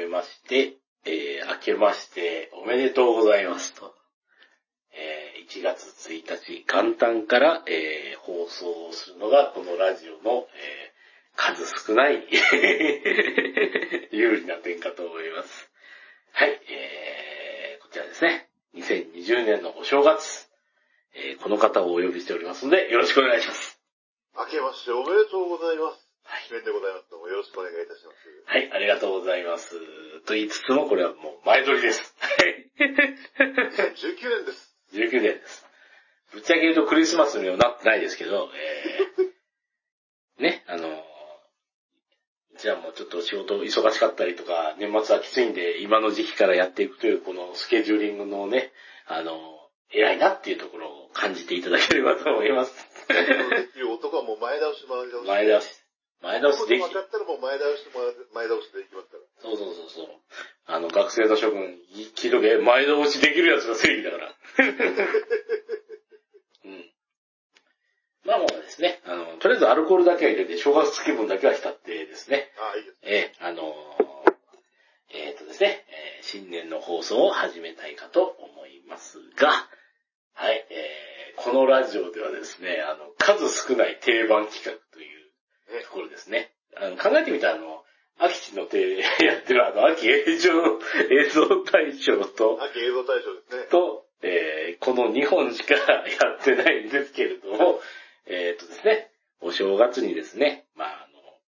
[0.00, 3.94] めまして、えー、明けましておめでとうございますと。
[4.92, 10.92] えー、1月1日元旦から、えー、放送をするのがこのラジオの、え、
[11.36, 12.24] 数少ない
[14.10, 15.70] 有利な点かと思います。
[16.32, 18.48] はい、えー、こちらですね。
[18.74, 20.48] 2020年のお正月、
[21.14, 23.80] えー、この方をお呼びしておりますので、よろしくお願いします。
[24.36, 26.09] 明けましておめでとうございます。
[26.30, 27.10] はい記念でございます。
[27.10, 28.22] もよろしくお願いいたします。
[28.46, 29.74] はい、ありがとうございます。
[30.26, 32.14] と言いつつも、これはもう前撮りです。
[32.20, 32.70] はい。
[32.78, 34.76] 2019年です。
[34.94, 35.66] 19年です。
[36.30, 48.72] ぶっちゃけ言うとクリスマスにはなってないですけど、えー、 ね、あのー、じゃあもうちょっと仕事忙しかったりとか、年末はきついんで、今の時期からやっていくという、このスケジューリングのね、
[49.06, 52.88] あのー、偉いなっていうところを感じていただければと思います。
[53.08, 53.16] で
[53.72, 55.26] きる男はもう前倒し前倒し。
[55.26, 55.79] 前倒し。
[56.22, 57.86] 前倒しでき分かったらもう前倒し
[58.34, 59.22] 前倒しでいきますから。
[59.40, 60.06] そうそうそうそう。
[60.66, 61.78] あの、学生の諸君、
[62.14, 64.34] 聞いとけ、前倒しできるやつが正義だから。
[66.64, 66.92] うん。
[68.24, 72.98] まあもうですね、あの、とりあえずアルコールだけは入れて、正月気分だけは浸ってですね、ああ、いいです。
[73.02, 74.34] えーあのー
[75.12, 79.68] えっ、とですね、えー新年の放送を始めたいかと思いますが、
[80.34, 85.19] はい、えーこのラジオではですね、あの、数少ない定番企画という
[85.70, 86.52] ねところですね。
[86.76, 87.82] あの考えてみたら、あの、
[88.18, 90.50] 秋地の手 やってるあの、秋映像、
[91.10, 93.62] 映像大賞と、秋映像大賞ですね。
[93.70, 96.04] と、えーこの2本しか や
[96.40, 97.80] ってないんですけれども、
[98.26, 99.10] えっ、とですね、
[99.40, 101.38] お正月にですね、まああの、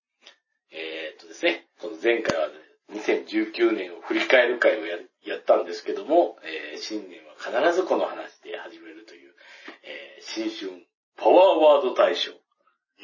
[0.71, 2.51] えっ、とですね、この前回は
[2.91, 9.35] 2019年を振り返る会をややったんですけども、えー新年は必ずこの話で始めるという、
[9.83, 12.33] えー新春パワーワード大賞。
[12.33, 12.35] い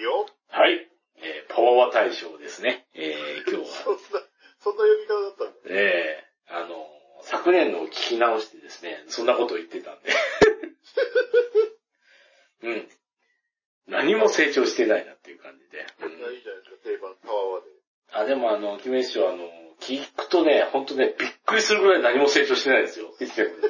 [0.01, 0.27] いよ。
[0.49, 0.89] はい、
[1.23, 2.87] えーパワーワ大賞ですね。
[2.95, 4.01] えー今日は そんな、
[4.61, 5.53] そんな呼び方だったんだ。
[5.67, 6.89] ええあの、
[7.23, 10.11] 昨年のを聞き直してですね、そんなことを言ってたんで。
[12.63, 12.89] うん。
[13.87, 15.87] 何も成長してないなっていう感じで。
[16.01, 17.71] うんいやいいじゃないですか、定番、パワーワーで。
[18.13, 23.15] あ、でもあの、キメ師匠あの、聞くとね、ほんとね、びっくりするぐらい何も成長してないですよ。
[23.21, 23.69] 一年も だ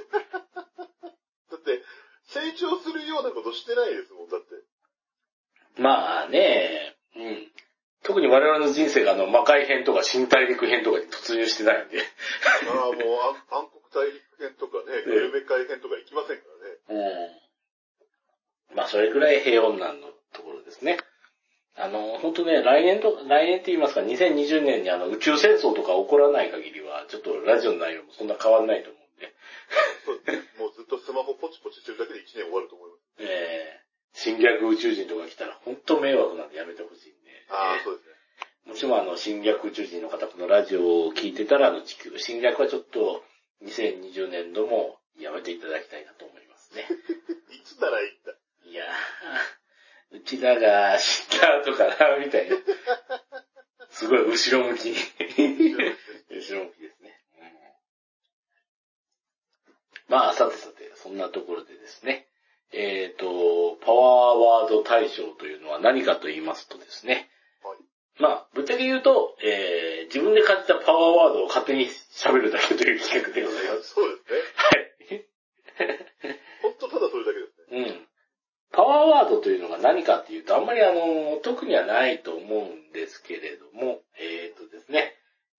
[1.56, 1.82] って、
[2.24, 4.54] 成長するようなことしてないですもん、だって。
[5.76, 6.87] まあね、うん。
[8.08, 12.00] 特に我々の人生があの、魔界編とか新大陸編とかに突入してないんで。
[12.00, 12.96] ああ、もう
[13.52, 16.44] 暗、暗黒大陸編とかね、グルメ会編とか行きませんか
[16.88, 17.04] らね。
[18.72, 18.76] うん。
[18.80, 20.96] まあ、それくらい平穏なんのところですね。
[21.76, 28.98] あの、本当ね、来年と、来年って言いますか、2020年にあの、宇宙戦争とか起こらない限りは、ちょっとラジオの内容もそんな変わんないと思
[30.08, 33.04] うんで、もうずっとスマホポチポチしてるだけで1年終わると思います。
[33.20, 37.17] えー、侵略宇宙人とか来たら本当迷惑なんでやめてほしい
[37.50, 38.14] ああ、えーそうですね。
[38.68, 43.24] もしもあの、侵略宇宙人の方、このラジオを聞いてたら、あの、地球侵略はちょっと、
[43.64, 46.86] 2020年度もやめていただきたいなと思いますね。
[47.50, 48.32] いつならいいんだ。
[48.70, 52.56] いやー、うちらが知った後かな、みたいな。
[53.90, 54.96] すごい後ろ向きに。
[56.30, 57.20] 後ろ向きですね。
[57.40, 57.52] うん
[60.08, 62.28] まあ、さてさて、そんなところでですね。
[62.72, 67.30] えっ、と、パワーワード大賞というのは何かと言いますとですね。
[67.62, 67.78] はい
[68.20, 73.94] まあ、ぶっちゃけ言うと、えー、自分で感じたパワーワードを勝手に喋るだけという企画でございます。
[73.94, 74.38] そうですね。
[74.56, 74.88] はい。
[76.62, 77.80] ほんとただそれだけですね。
[77.80, 78.08] うん。
[78.72, 85.14] パワーワードというのが何かっていうと、あんまりあの、特にはないと思うんですけれども、えっ、とですね、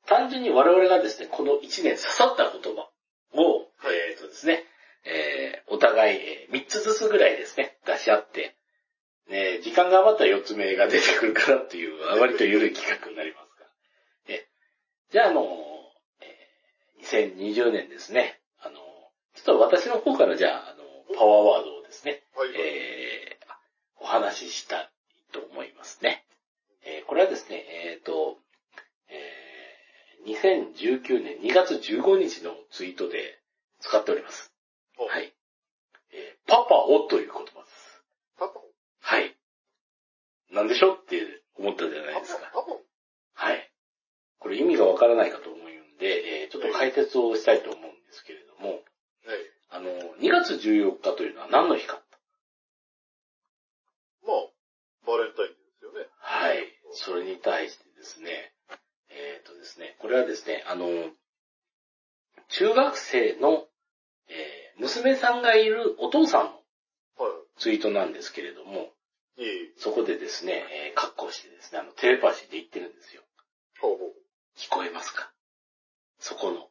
[0.06, 2.90] 単純に我々がですね、この1年刺さった言葉
[3.34, 4.66] を、はいえっ、とですね、
[5.06, 8.56] えーお互い、え3つずつぐらいですね、出し合って、
[9.30, 13.68] ね、時間が余ったら4つ目が出てくるかなっていう、割と緩い企画になりますが。
[14.28, 14.48] え
[15.12, 15.44] じゃあ、あの、
[16.22, 18.76] えー2020年ですね、あの、
[19.36, 20.84] ちょっと私の方からじゃあ、あの、
[21.18, 22.50] パワーワードをですね、はい。
[22.56, 23.40] えー
[24.02, 24.90] お話ししたい
[25.34, 26.26] と思いますね。
[26.84, 28.38] えーこれはですね、えっ、と、
[29.10, 33.40] えー2019年2月15日のツイートで
[33.80, 34.54] 使っております。
[34.98, 35.34] おはい。
[36.14, 38.04] えーパパをという言葉です。
[38.38, 38.62] パパ
[39.02, 39.36] はい。
[40.52, 41.22] なんでしょって
[41.58, 42.42] 思ったじゃないパですか。
[43.34, 43.72] はい。
[44.40, 48.82] これ意味がわからないかと思うんで、えーちょっと解説をしたいと思うんですけれども、はい。
[49.70, 52.02] あの、2月14日というのは何の日か
[54.26, 54.38] まあ、
[55.06, 56.08] バレンタインですよね。
[56.18, 56.66] はい。
[56.94, 58.54] それに対してですね、
[59.10, 60.88] えっ、とですね、これはですね、あの、
[62.48, 63.68] 中学生の、
[64.30, 68.94] えー娘さんがいるお父さんのはツイートなんですけれども、
[69.78, 73.24] そこでですね、えー、格好してですね、あの、テレパシーで言ってるんですよ。
[73.80, 74.14] ほうほう。
[74.58, 75.32] 聞こえますか？
[76.20, 76.70] そこの、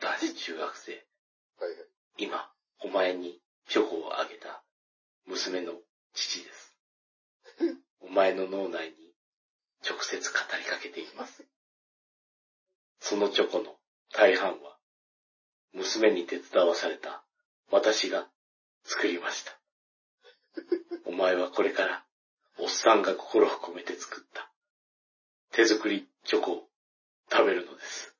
[0.00, 0.92] 男子中学生。
[0.92, 1.88] はいはい。
[2.18, 2.50] 今、
[2.80, 4.64] お前に、チョコをあげた、
[5.26, 5.74] 娘の
[6.12, 6.76] 父です。
[8.00, 9.14] お前の脳内に、
[9.88, 11.44] 直接語りかけています。
[12.98, 13.78] そのチョコの
[14.10, 14.78] 大半は、
[15.72, 17.24] 娘に手伝わされた、
[17.70, 18.28] 私が
[18.84, 19.63] 作りました。
[21.04, 22.04] お前はこれから、
[22.58, 24.50] おっさんが心を込めて作った、
[25.52, 26.68] 手作りチョコを
[27.30, 28.14] 食べるのです。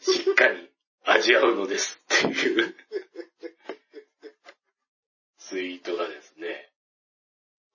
[0.00, 0.70] しっかり
[1.04, 2.74] 味わうのですっていう
[5.38, 6.70] ツイートがですね、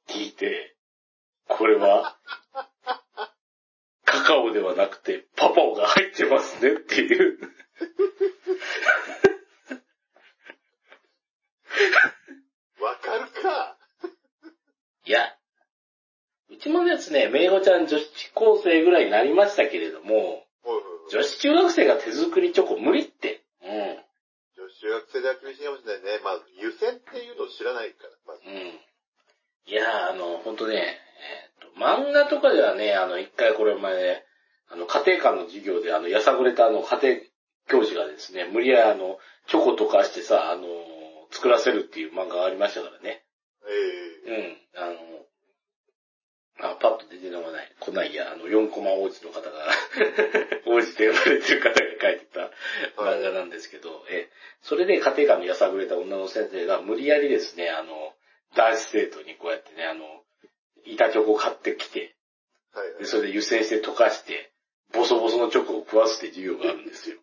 [0.08, 0.76] 聞いて、
[1.48, 2.18] これは、
[4.06, 7.40] カカオではなくてパパオが入ってますねっていう。
[12.84, 13.78] わかるか
[15.06, 15.20] いや、
[16.52, 20.44] うちもですね、めいごちゃん女子高生ぐらいになりましたけれども、
[21.12, 23.44] 女子中学生が手作りチョコ無理って。
[23.64, 23.70] うん。
[24.56, 26.20] 女子中学生では厳しいかもしれないね。
[26.24, 28.42] まあ、湯煎っていうのを知らないから、まず。
[28.46, 28.80] うん。
[29.66, 34.24] いやー、あの、ほんとね、えーっと、漫画とかではね、あの、一回これ前、
[34.70, 40.64] あの、家庭科の授業で、あの、やさぐれたあの、家庭教師がですね、無理やりあの、チョコとかしてさ、あの、
[41.34, 43.24] 作らせるっていう漫画がありましたからね。
[44.26, 44.58] えうん。
[44.76, 47.72] あの、あ、パッと出てこない。
[47.80, 49.68] 来ないや、あの、4コマ王子の方が、
[50.66, 52.52] 王子と呼ばれてる方が書いてた
[52.96, 54.30] 漫画なんですけど、え、
[54.62, 58.14] それで家庭科のやさぐれた女の先生が無理やりですね、あの、
[58.56, 60.24] 男子生徒にこうやってね、あの、
[60.86, 62.16] 板チョコ買ってきて、
[62.76, 63.06] えはいはいで、。
[63.06, 64.52] それで湯煎して溶かして、
[64.92, 67.18] ボソボソのチョコを食わすって授業があるんですよ。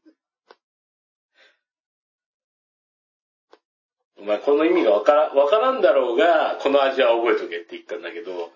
[4.21, 8.53] お前この意味がわから、わからんだろうが、この味は覚えとけって言ったんだけど、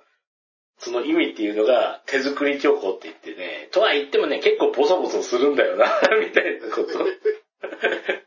[0.79, 5.87] その意味っていうのが手作りチョコって言ってね、とは言ってもね、結構ボソボソするんだよな、
[6.21, 7.07] みたいなことを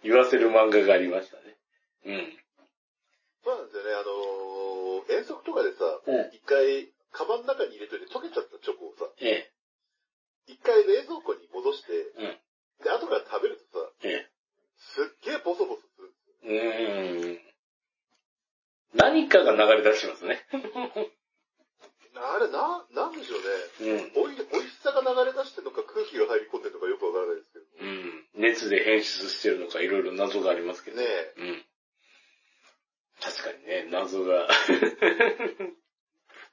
[0.03, 1.57] 言わせる漫画がありましたね。
[2.05, 2.37] うん。
[3.43, 6.29] そうなんですよね、あのー、遠足とかでさ、うん。
[6.33, 9.51] 一回、カバンの中に入れといて溶けちゃったチョコをさ、ええ、
[10.47, 12.39] 一回冷蔵庫に戻して、うん。
[12.83, 14.29] で、後から食べるとさ、ええ。
[14.77, 15.86] すっげえボソボソ。
[16.43, 17.39] うーん。
[18.95, 20.45] 何かが流れ出しますね。
[22.15, 23.39] あれ、な、なんでしょう
[23.85, 23.93] ね。
[24.17, 24.23] うん。
[24.23, 27.65] おい、美味しさが流れ出してるのか空気が入り込んでるのかよくわからないですけど。
[27.79, 28.25] うん。
[28.35, 30.97] 熱で変質してるのかいろいろ謎がありますけど。
[30.97, 31.33] ねえ。
[31.37, 31.65] うん。
[33.21, 34.47] 確かにね、謎が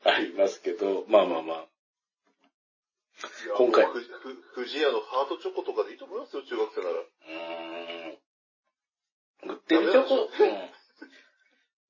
[0.04, 1.68] ありますけど、まあまあまあ。
[3.14, 6.94] いや今回もうふふ富士屋のハートチョコとかでいいと思いますよ、中学生なら。
[7.00, 8.03] うーん。
[9.46, 10.14] 売ってるチョコ、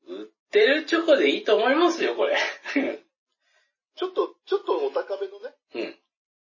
[0.09, 0.21] うん。
[0.21, 2.37] 売ってるチョコでいいと思いますよ、これ。
[3.97, 5.99] ちょっと、ちょっとお高めのね、うん。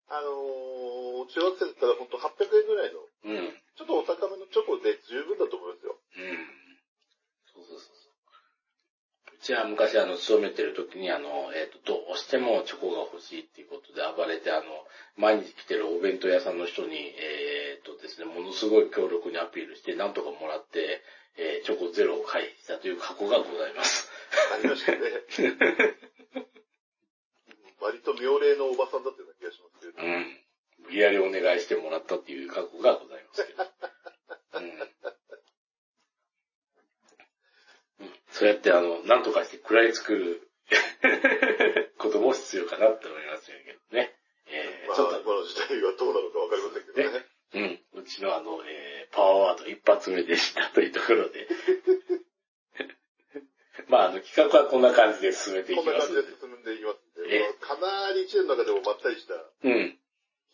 [0.08, 3.54] あのー、中学生だったらほんと800円ぐらいの、うん。
[3.76, 5.96] ちょっとお高めのチョコで十分だと思いますよ。
[5.96, 6.64] うん。
[7.54, 7.93] そうそうそう
[9.44, 14.64] ちは昔あの、勤めてる時にあの、えっ、と、どうしてもチョコが欲しいっていうことで暴れてあの、
[15.16, 21.02] 毎日来てるお弁当屋さんの人に、えっ、とですね、ものすごい強力にアピールして、なんとかもらって、
[21.36, 24.08] えーチョコゼロを回避したという過去がございます。
[24.54, 24.98] ありましたね。
[27.80, 30.02] 割と妙齢のおばさんだったような気がしますけれど。
[30.02, 30.40] うん。
[30.78, 33.64] 無理やりお願いしてもらったっていう過去がございますけど。
[34.54, 34.64] うん。
[38.00, 40.50] うんそうやってあの、なんとかして食らいつくる
[41.98, 43.58] ことも必要かなって思いますけど
[43.96, 44.12] ね。
[44.46, 47.26] えーまあ、ちょっと、今の時代はどうなのかわかりませんけどね。
[47.54, 51.46] うん、うちのあの、えーパワーワード一発目でしたというところで。
[53.86, 56.22] まあ、あの、企画はこんな感じで進めていきこんなますので。
[56.22, 59.38] 感じで進んでいきますんで、かなり一年の中でもまったりしたう
[59.70, 59.98] ん。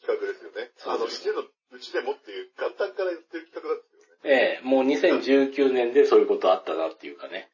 [0.02, 0.70] 企画ですよね。
[0.84, 4.20] あの、一年のうちでもっていう元旦から言ってる企画なんですよね。
[4.24, 7.48] ええもう2019年でそういうことあったなっていうかね。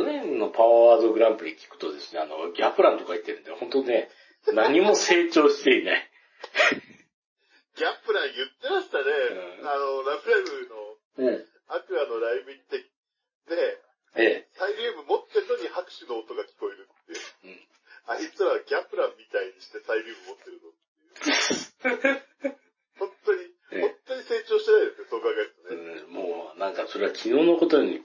[0.00, 4.08] 去年のパワーワードグランプリ聞くとですね、あの、ギャプランとか言ってるんで、本当ね、
[4.56, 6.08] 何も成長していない。
[7.76, 9.04] ギャップラン言ってましたね。
[9.60, 10.48] うんあの、ラブライ
[11.20, 11.44] ブのうん。
[11.68, 13.76] アクアのライブ行って、で、
[14.16, 14.48] ええ。
[14.56, 17.52] サイリウム持ってるのに拍手の音が聞こえるっていう。
[17.52, 17.60] うん
[18.08, 22.56] あいつらはギャプランみたいにしてサイリウム持ってるのっていう。
[22.98, 23.40] 本当に、
[23.70, 26.02] ええ本当に成長してないですね、そう考えるとね。
[26.08, 27.99] うん、もう、なんかそれは昨日のことに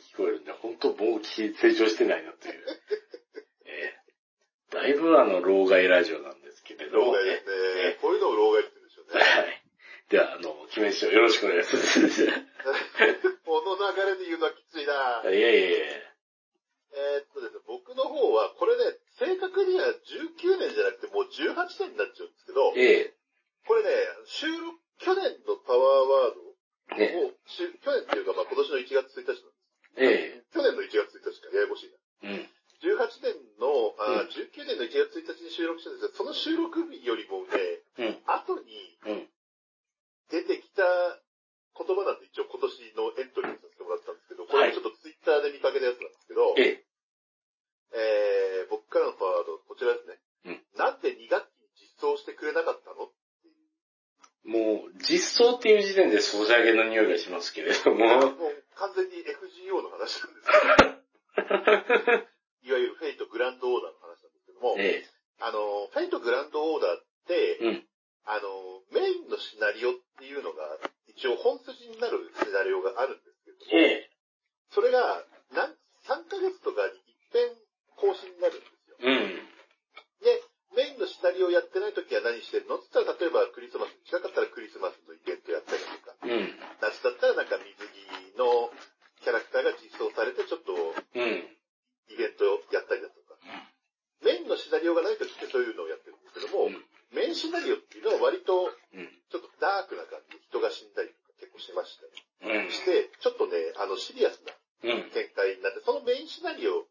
[102.86, 104.54] で、ちょっとね、あの、シリアスな。
[104.86, 106.86] 展開になって、そのメインシナリオ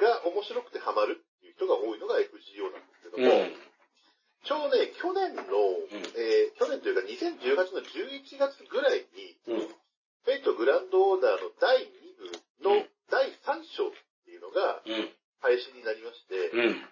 [0.00, 3.52] が面白くてハマるっていう人が多いのが FGO なんですけども、うん。
[4.44, 5.42] ちょうどね、去年の、
[6.16, 9.68] えー去年というか2018の11月ぐらいに、うん。
[9.68, 11.84] フェイトグランドオーダーの第2
[12.64, 13.90] 部の第3章っ
[14.24, 14.80] ていうのが。
[15.40, 16.82] 配信になりまして、うん。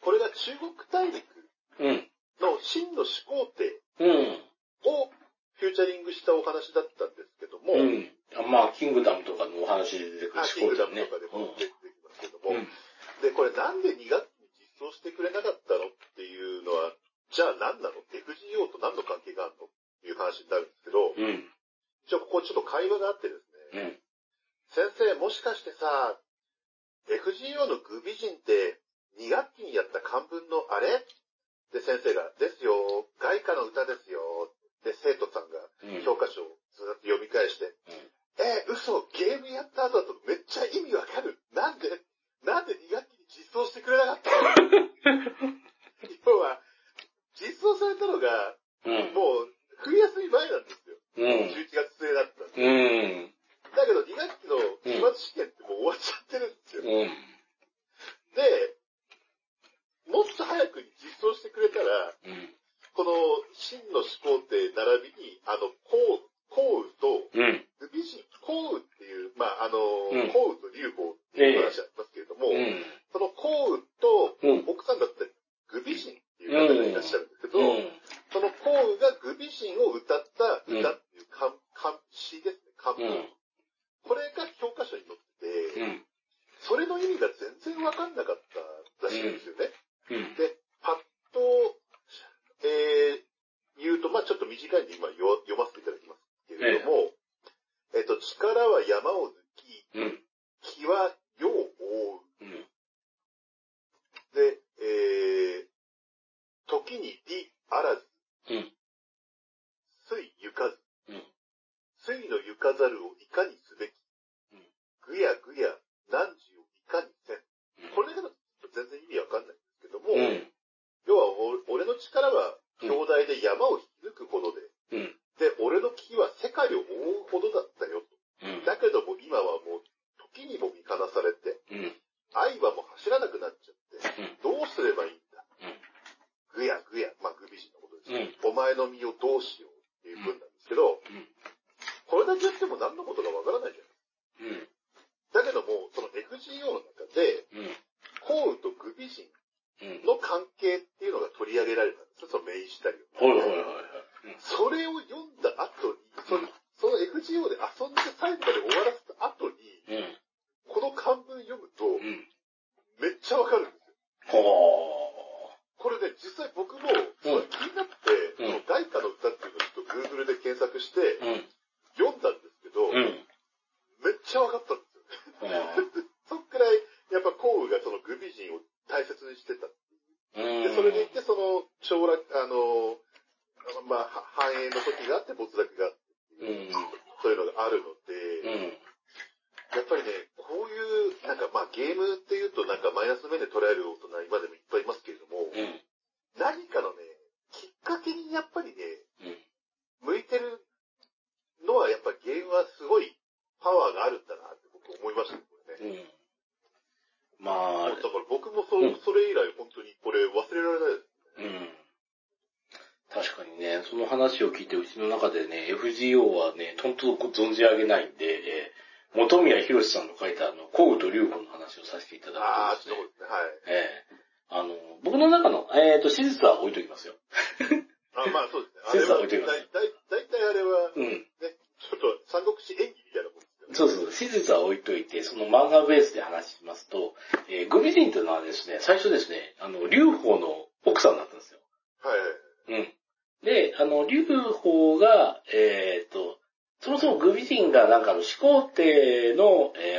[0.00, 1.20] これが中国大陸。
[2.40, 4.40] の真の始皇帝うん。
[4.84, 5.10] を
[5.56, 6.88] フューチャリングしたお話だっ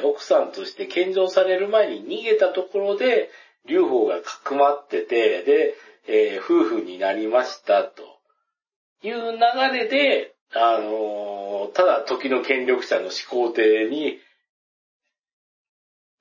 [0.09, 3.29] 奥さんとして献上される前に逃げたところで、
[3.67, 5.75] 劉邦がかくまってて、で、
[6.07, 8.03] えー夫婦になりましたと
[9.03, 9.39] いう流
[9.77, 14.19] れで、あのーただ時の権力者の始皇帝に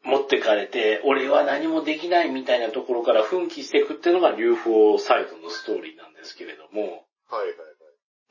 [0.05, 6.83] 持ってかれて、俺は何もできないみたいなところから奮起していくっていうのが劉邦サイトのストーリーなんですけれども、
[7.31, 7.76] はいはい。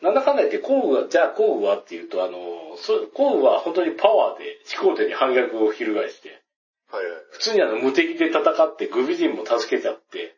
[0.01, 6.43] なんだかんだ言って工具は、じゃあ工具はっていうと、あの、そ工具は本当にパワーで始皇帝に反逆を翻して、
[6.91, 7.03] はい。
[7.31, 10.35] 普通にあの無敵で戦ってグビジンも助けちゃって、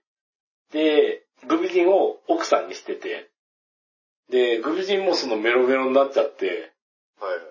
[0.72, 3.30] で、グビジンを奥さんにしてて、
[4.30, 6.74] で、グビジンもそのメロメロになっちゃって、
[7.20, 7.42] はいはい。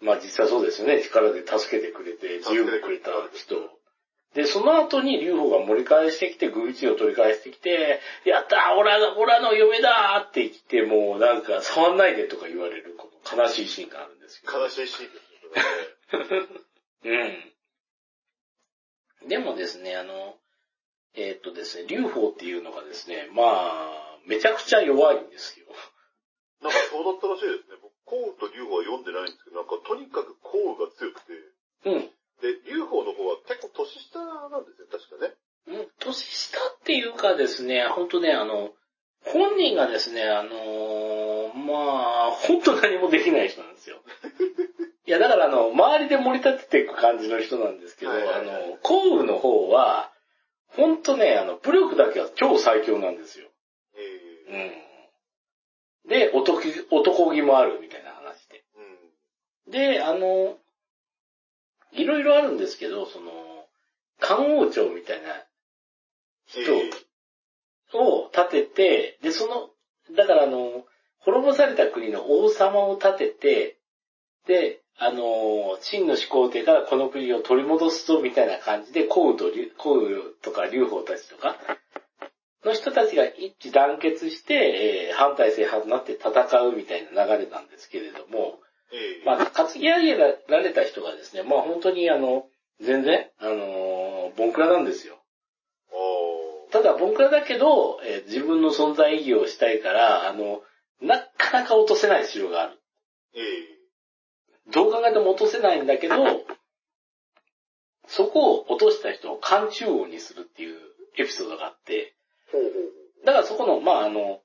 [0.00, 1.02] まあ実際そうですよね。
[1.02, 3.77] 力で助けてくれて、自由をくれた人。
[4.34, 14.60] で、その後に劉邦が盛り返してきて、グビチを取り返してきて、やったーオラの、オラの嫁だーって言って、もうなんか触んないでとか言われる、この悲しいシーンがあるんですけど。
[14.60, 15.28] 悲しいシーンです
[16.36, 16.48] ね。
[19.24, 19.28] うん。
[19.28, 20.38] でもですね、あの、
[21.14, 25.66] えーっとですね、劉邦っていうのがですね、まあ、めちゃくちゃ弱いんですよ。
[26.62, 27.76] なんかそうだったらしいですね。
[27.80, 31.32] 僕、コウと劉邦は読んでないんですけど、なんかとにかくコウが強くて、
[31.86, 32.10] うん。
[32.40, 35.34] で、劉邦の方は結構年下なんですよ、確かね。
[35.68, 38.70] うん年下っていうかですね、本当ね、あの、
[39.24, 43.98] 本人がですね、あのーまあ、本当何もできない人なんですよ。
[45.06, 50.12] いや、だからあの、周りで盛り立てていく感じの人なんですけど、はいはいはいあの、項羽の方は、
[50.68, 53.48] 本当ね、あの、武力だけは超最強なんですよ。
[53.96, 54.84] えうえ
[56.06, 56.08] ん。
[56.08, 58.64] で、男気、男気もあるみたいな話で。
[59.66, 59.72] うん。
[59.72, 60.58] で、あの、
[61.92, 63.32] いろいろあるんですけど、その、
[64.20, 65.28] 漢王朝みたいな
[66.46, 66.90] 人ええ。
[67.94, 69.70] を立てて、で、その、
[70.16, 70.84] だからあの、
[71.20, 73.78] 滅ぼされた国の王様を立てて、
[74.46, 81.56] で、あの、秦の始皇帝からこの国を取り戻すぞみたいな感じで、項羽と劉、項羽とか劉邦たちとか、
[82.64, 86.30] の人たちが一致団結して、えー反対正反になって戦
[86.62, 88.60] うみたいな流れなんですけれども、
[88.92, 89.24] ええ。
[89.24, 92.46] まあ、担ぎ上げられた人がですね、まあ本当にあの、
[92.80, 95.18] 全然、あのボンクラなんですよ。
[95.90, 100.62] あただ、ボンクラだけど、えー自分の存在意義をしたいから、あの、
[101.00, 102.80] なかなか落とせない城がある。
[103.34, 103.78] ええ。
[104.72, 106.14] どう考えても落とせないんだけど、
[108.06, 110.78] そこを落とした人を漢中王にするっていう
[111.16, 112.14] エピソードがあって、
[113.24, 114.40] だからそこの、まああの、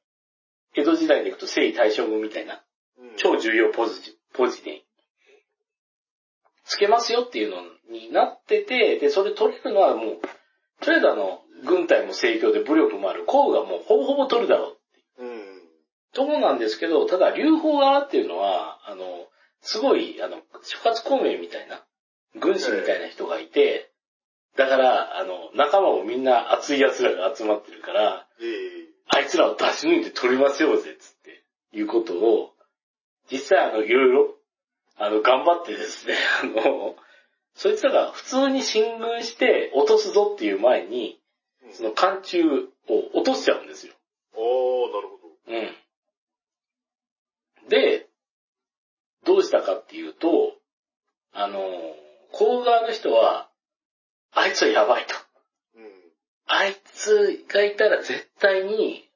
[0.75, 2.63] 江戸時代でいくと征夷大将軍みたいな、
[3.17, 4.83] 超重要ポジポジで、
[6.65, 7.57] つけますよっていうの
[7.91, 10.19] になってて、で、それ取れるのはもう、
[10.81, 14.77] とりあえずあの、軍隊も盛況で武力もある、項羽がもうほぼほぼ取るだろ
[15.17, 15.43] ううん。
[16.13, 19.27] ところなんですけど、ただ、劉邦側っていうのは、あの、
[19.61, 21.83] すごい、あの、諸葛孔明みたいな、
[22.39, 23.91] 軍師みたいな人がいて、
[24.57, 31.43] だから、あの、仲間もみんな熱い奴らが集まってるから、ええあいつらを出し抜いて取りましょうぜ、つって、
[31.73, 32.52] いうことを、
[33.31, 34.35] 実際あの、いろいろ、
[34.97, 36.95] あの、頑張ってですね、 あの、
[37.55, 41.19] そいつらが普通に進軍して落とすぞっていう前に、
[41.63, 42.67] うんその艦中を
[43.13, 43.93] 落としちゃうんですよ。
[44.35, 44.41] ああ、
[44.93, 45.23] なるほど。
[45.47, 45.57] う
[47.65, 47.69] ん。
[47.69, 48.09] で、
[49.23, 50.57] どうしたかっていうと、
[51.31, 51.95] あの、
[52.31, 53.49] 甲側の人は、
[54.33, 55.15] あいつはやばいと。
[55.77, 56.11] うん。
[56.47, 59.07] あいつがいたら絶対に、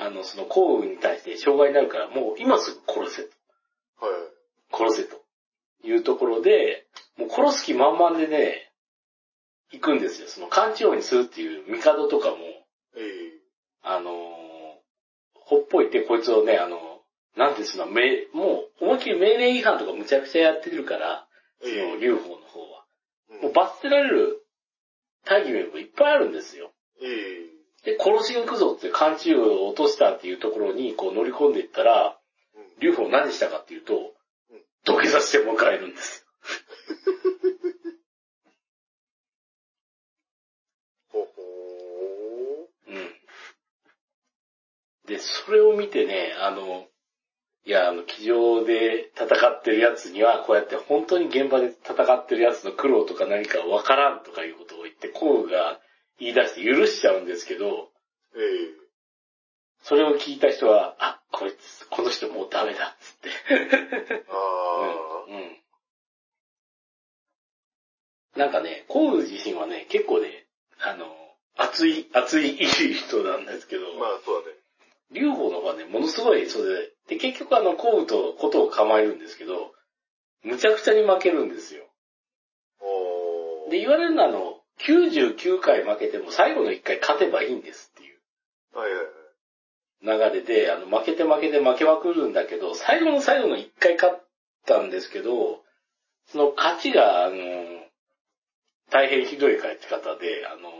[0.00, 3.28] あの、その幸運に対して障害になるから、もう今すぐ殺せと。
[4.06, 4.14] はい。
[4.72, 5.20] 殺せと。
[5.82, 6.86] いうところで、
[7.16, 8.70] もう殺す気満々でね、
[9.72, 10.28] 行くんですよ。
[10.28, 12.36] その艦長にするっていう帝とかも、
[12.96, 13.40] ええ
[13.82, 14.40] あのー
[15.34, 16.78] ほっぽいてこいつをね、あの、
[17.36, 21.26] なんていうんですか、めもう思いっきり命令違反とかむちゃくちゃやってるから、
[21.60, 22.84] その、ええ劉邦の方は。
[23.30, 24.44] うんもう罰せられる
[25.24, 26.72] 大義名分いっぱいあるんですよ。
[27.02, 27.49] え
[27.84, 32.16] で、え殺しに行くぞって漢中を落としたっていうところにこう乗り込んでいったら、
[32.54, 34.14] うん劉邦何したかっていうと
[34.50, 36.26] うん、土下座して迎えるんです。
[41.12, 41.26] ほほ
[42.88, 43.14] うん。
[45.06, 46.88] で、それを見てね、あの、
[47.64, 55.80] いや、あの、机上で戦ってるやつには、こうやって本当に現場で戦ってるやつの苦労とか何かわからんとかいうことを言って、コウが
[56.20, 57.90] 言い出して許しちゃうんですけど、
[58.36, 58.80] ええ
[59.82, 63.30] それを聞いた人は、あ、こいつ、この人もうダメだ、つって。
[64.28, 65.34] ああ、うん。
[65.34, 65.56] うん。
[68.36, 70.46] なんかね、コウ自身はね、結構ね、
[70.80, 71.06] あの、
[71.56, 74.56] 熱い、熱いいい人なんですけど、まあそうだね。
[75.12, 79.72] 劉邦の方はね、ものすごい、それで、で、結局あの、コウとことを構えるんですけど、
[80.42, 81.84] むちゃくちゃに負けるんですよ。
[82.80, 84.49] おーで、言われるのはあの、
[84.86, 90.30] 99回負けても最後の1回勝てばいいんですっていうはいはいはい。
[90.32, 94.22] 流れで、あの、負けて負けて負けまくるんだけど、最後の最後の1回勝っ
[94.66, 95.62] たんですけど、
[96.32, 97.36] その勝ちが、あの、
[98.90, 100.70] 大変ひどい勝ち方で、あの、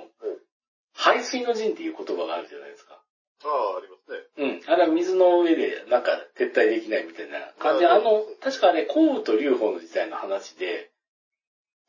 [0.94, 3.02] 排水の陣っていう言葉があるじゃないですか。
[3.44, 4.60] ああ、ありますね。
[4.66, 4.72] うん。
[4.72, 10.90] あれは水の上でなんか撤退できないみたいな感じで、ああの、確かあれ、降雨と劉邦の時代の話で、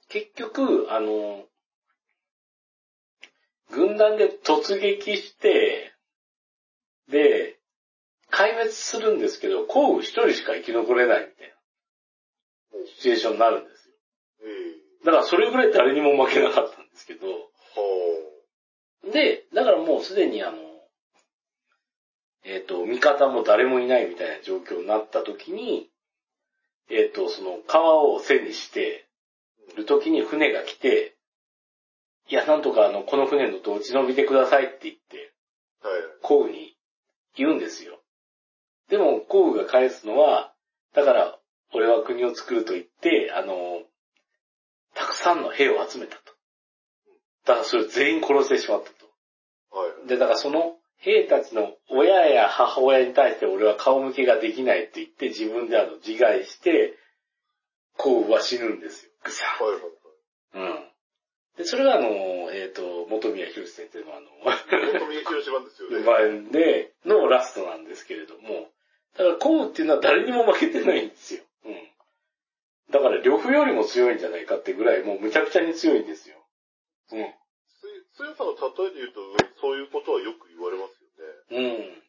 [0.10, 1.46] 結局、あの、
[3.72, 5.94] 軍団で突撃して、
[7.10, 7.58] で、
[8.32, 13.94] 壊滅するんですけど、降雨一人しか生き残れないみたいなシチュエーションになるんですよ。
[14.44, 17.34] ええだからそれぐらい誰にも負けなかったんですけど、は
[19.12, 20.58] で、だからもうすでにあの、
[22.44, 25.90] えっ、と、味方も誰もいないみたいな状況になった時に、
[26.90, 29.08] えっ、と、その川を背にして
[29.76, 31.16] る時に船が来て、
[32.32, 35.34] いや、なんとかあの、この船のと落ち延びてくださいって言って、
[35.84, 35.88] あ。
[35.90, 36.12] はいはい。
[36.22, 36.78] コウに
[37.36, 38.00] 言うんですよ。
[38.90, 40.54] でも、コウが返すのは、
[40.94, 41.38] だから、
[41.74, 43.82] 俺は国を作ると言って、あの、
[44.96, 46.34] たくさんの兵を集めたと。
[47.46, 49.78] だからそれを全員殺してしまったと。
[49.78, 50.08] はい。
[50.08, 56.98] で、だからその兵たちの親や母親に対して俺は顔向けができないって言って自分であの自害して、
[57.98, 59.12] コウは死ぬんですよ。
[59.24, 60.72] ぐさはいはいはい。
[60.72, 60.91] うん。
[61.58, 62.08] で、それがあの、
[62.52, 64.54] えっ、と、元宮博先生のあの、本
[65.00, 66.04] 当に広島ですよね。
[66.06, 68.72] 版でのラストなんですけれども、
[69.18, 71.44] だからコウっていうのは誰にも負けてないんですよ。
[71.66, 71.92] うん。
[72.92, 76.38] だから呂布よりも強いんじゃないかってぐらいもうむちゃくちゃに強いんですよ。
[77.12, 77.34] うん。
[78.14, 79.22] つ強さの例えで言うと、
[79.60, 82.04] そういうことはよく言われますよね。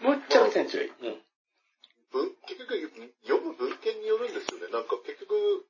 [0.00, 0.08] うん。
[0.08, 0.86] むっちゃくちゃに強い。
[0.86, 1.22] うん。
[2.10, 2.80] 文結局、
[3.24, 4.72] 読む文献によるんですよね。
[4.72, 5.67] なんか結局、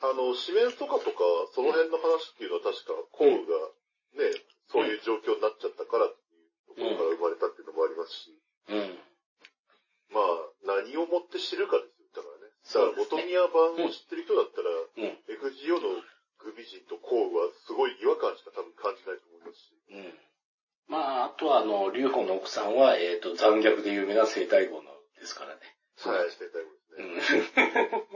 [0.00, 1.20] あの、四面楚歌とか、
[1.52, 3.70] その辺の話っていうのは確か、コウが
[4.16, 4.32] ね、
[4.72, 8.32] そういう状況になっちゃったからっていうところから生まれたっていうのもありますし、
[8.70, 8.98] うん。
[10.10, 10.24] まあ、
[10.66, 12.08] 何をもって知るかですよ。
[12.16, 12.50] だからね。
[12.50, 15.20] だから元宮版を知ってる人だったら、うん。
[15.28, 16.02] FGO の
[16.40, 19.76] グビジンとコウはすごい違和感しか多分感じないと思いますし。
[19.90, 20.14] うん。
[20.88, 25.60] まあ、あとはあの、劉邦の奥さんは、えっ、と、残虐で有名な生体号のですからね。
[26.02, 27.44] はい、してたいですうね。
[27.46, 28.09] ん。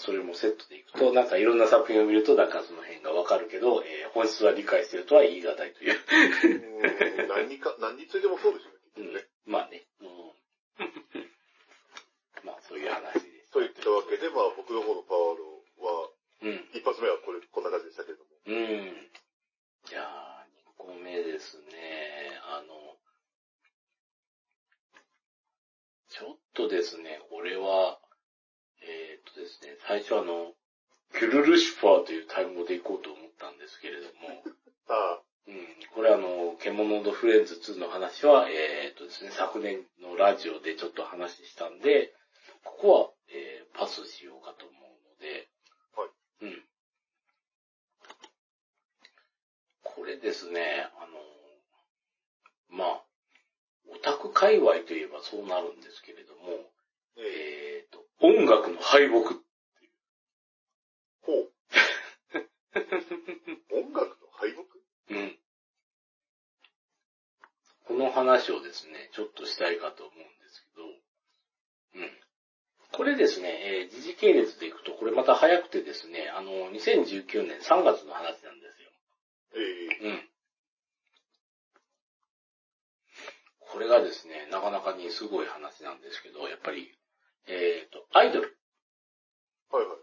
[0.00, 5.94] まあ、それもセットでいくと、なんかいろんな作品を見ると、なんかその辺がわかるけど、えー本質は理解してるとは言い難いという。
[5.94, 8.72] うん何にか、何についてもそうですよ
[9.04, 9.52] ね、うん。
[9.52, 9.86] まあね。
[10.00, 10.08] うん。
[12.42, 13.52] まあ、そういう話です。
[13.52, 16.10] といったわけで、まあ僕の方のパワーロは、
[16.42, 16.64] うん。
[16.72, 18.30] 一発目はこれ、こんな感じでしたけれども。
[18.46, 19.10] うん。
[19.84, 22.40] じゃあ、2個目ですね。
[22.50, 22.96] あの、
[26.08, 27.99] ちょっとですね、これは、
[29.40, 30.52] ですね、最初あの、
[31.12, 34.44] キュルルシファーという単語でいこうと思ったんですけれども、
[34.88, 42.14] あうん、これあの、獣のフレンズ2の話は、えーっとですね、昨年のラジオでちょっと話したんで、
[42.62, 45.48] ここは、えーパスしようかと思うので、
[45.96, 46.10] はい。
[46.42, 46.64] うん。
[49.82, 51.18] これですね、あの、
[52.68, 53.04] まあ、
[53.88, 56.72] オタク界隈といえばそうなるんですけれども、
[57.16, 59.34] えええーと、音楽の敗北。
[61.22, 61.52] ほう。
[63.72, 65.14] 音楽の敗北？
[65.14, 65.38] うん。
[67.86, 70.62] この話をですね、ちょっとしたいかと思うんです
[71.94, 72.10] けど、うん。
[72.92, 78.90] これですね、えー時事系列でいくと、これまた早くてですね、あの、2019年3月の話なんですよ。
[79.56, 80.28] ええうん。
[83.72, 86.92] これがですね、なかなかにすごい話なんですけど、やっぱり、
[87.46, 88.56] えっ、と、アイドル、
[89.70, 89.96] はいはい。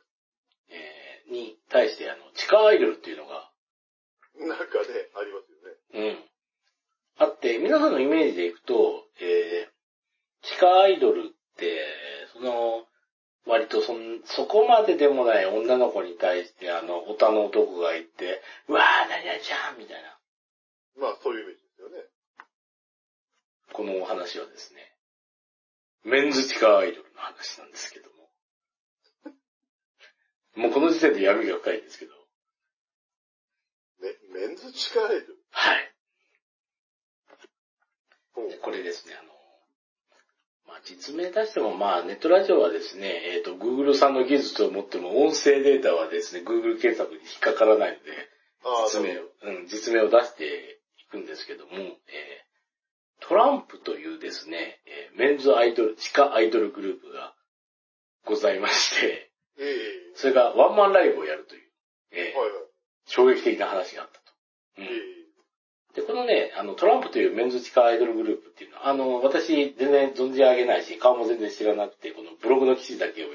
[0.69, 3.51] えーに対して、あの、地下アイドルっていうのが、
[4.39, 4.67] なんかね、
[5.15, 6.17] ありますよね。
[7.19, 7.27] うん。
[7.27, 11.23] あって、皆さんのイメージでいくと、えー、地下アイドルっ
[11.57, 11.79] て、
[12.33, 12.85] その、
[13.45, 20.17] 割とそん、そこまででもない女の子に対して、あの、オタの男がいて、うわー、何々ちゃんみたいな。
[20.99, 21.95] まあそういうイメージですよね。
[23.73, 24.86] このお話はですね、
[26.07, 28.29] メンズ地下アイドルの話なんですけども。
[30.55, 32.15] もうこの時点で闇が深いんですけど。
[33.99, 35.37] メメンズ地下アイドル？
[35.51, 35.93] はい。
[38.61, 39.33] これですね、あの、
[40.65, 48.29] まあ、実名出しても、まあ、ネットラジオはですね、えっ、と、Google さんの技術を持っても、音声データはですね、Google 検索に引っかからないので、
[48.93, 52.46] 実名を、うん、実名を出していくんですけども、えー
[53.27, 57.33] トランプというですね、えーメンズアイドル、地下アイドルグループが
[58.25, 59.67] ございまして、ええ。
[60.15, 61.61] それがワンマンライブをやるという、
[62.11, 62.63] えーはいはい。
[63.05, 64.21] 衝撃的な話があったと。
[64.77, 64.87] うえん。
[64.87, 64.91] え
[65.95, 73.29] で、このね、あの、トランプというメンズ地下アイドルグループっていうのは、あの、私全然存じ上げないし、顔も全然知らなくて、このブログの記事だけを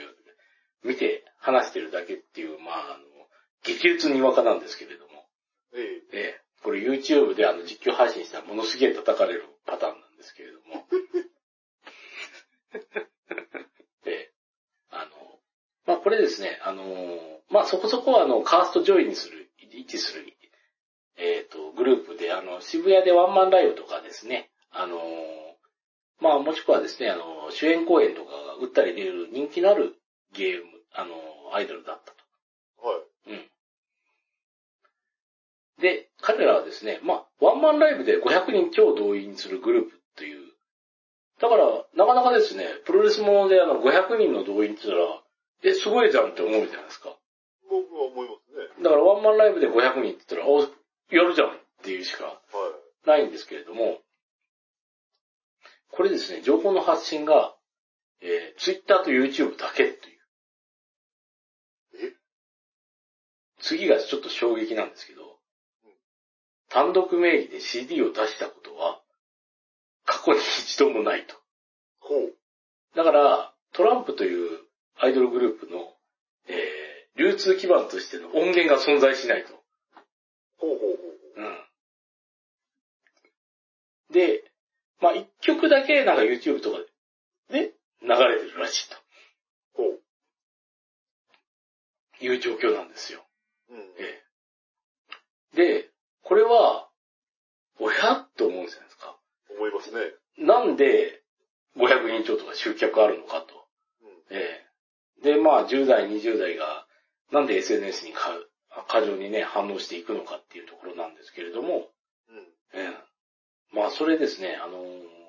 [0.85, 3.05] 見て話してるだけっていう、まあ、あの、
[3.65, 5.27] 激烈にわかなんですけれども、
[5.75, 6.19] ええ。
[6.19, 10.87] ええ、これ YouTube であの実況配信したらものすげえ叩かれるパターンなんですけれども。
[14.07, 14.33] ええ、
[14.91, 15.41] あの、
[15.87, 16.85] まあこれですね、あの、
[17.51, 20.33] まあそこそこあの、カースト上位にする、位置する、
[21.17, 24.99] えっ、と、グループで、あの、渋谷でワンマンライブとかですね、あの、
[26.21, 29.97] まあもしくはですね、あの、主演公演とかが打ったり出る人気のある
[30.33, 31.15] ゲーム、あの、
[31.53, 32.89] アイドルだったと。
[32.89, 33.33] はい。
[33.33, 33.51] うん。
[35.81, 40.53] で、彼らはですね、まあ、ワンマンライブで500人超動員するグループっていう。
[41.41, 45.23] だから、なかなかですね、プロレスものであの500人の動員って言ったら、
[45.65, 47.17] え、すごいじゃんって思うじゃないですか。
[47.69, 48.85] 僕は思いますね。
[48.85, 52.33] だからワンマンライブで500人って言ったら、お、やるじゃんっていうしかは
[53.05, 53.09] い。
[53.09, 53.99] ないんですけれども、
[55.91, 57.55] これですね、情報の発信が、
[58.21, 60.19] えー、Twitter と YouTube だけという。
[61.97, 62.13] え？
[63.61, 65.32] 次がちょっと衝撃なんですけど、
[66.73, 69.03] 単独名義で CD を出したことは、
[70.07, 71.37] 過去に一度もないと。
[72.01, 72.35] ほう。
[72.97, 74.61] だから、トランプという
[74.97, 75.95] アイドルグループの、
[76.49, 79.53] えー、流通基盤としての音源が存在しないと。
[80.57, 81.43] ほうほうほう。
[81.43, 81.59] うん。
[84.13, 84.51] で、
[85.01, 86.79] まあ、一曲だけなんか YouTube とか
[87.51, 88.97] で流れてるらしいと
[89.75, 90.01] ほう。
[92.25, 93.27] いう状況なんですよ。
[93.71, 93.79] うん。
[93.99, 94.23] え
[95.55, 95.57] え。
[95.57, 95.92] で、
[96.25, 96.89] これは、
[97.79, 99.17] おやっと思うんじゃないですか。
[99.51, 100.01] 思いますね。
[100.39, 101.23] なんで
[101.77, 103.67] 500人超とか集客あるのかと。
[104.03, 104.37] うん。
[104.37, 104.65] え
[105.21, 105.35] え。
[105.35, 106.87] で、まあ、10代、20代が、
[107.31, 108.31] なんで SNS にか
[108.89, 111.89] 過剰にね、反応していくのかっていうところなんですけれども、
[112.29, 112.39] うん。
[112.75, 112.91] ええ。
[113.73, 115.23] まあ、それですね、あのー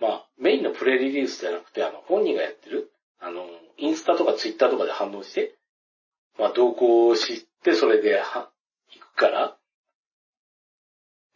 [0.00, 5.56] まあ、メインのプレリリースじゃなくて、あの、本人がやってる、あの、インスタとかツイッターとかで反応して、
[6.38, 8.50] まあ、動向を知って、それでは、
[8.90, 9.56] 行くから、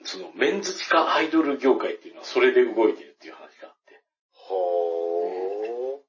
[0.09, 6.01] その、メンズ地下アイドル業界っていうのはそれで動いてるっていう話があって、は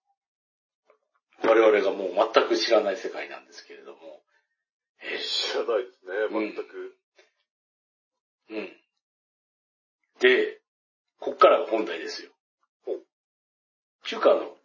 [1.43, 3.99] 我々がもう全く知らない世界なんですけれども、
[5.03, 5.19] えあ。
[5.19, 6.97] 知らないですね、全く。
[8.51, 8.69] えうん。
[10.21, 10.62] で、
[11.19, 12.31] こっからが本題ですよ
[12.85, 13.03] ほう。
[14.05, 14.55] 中華の、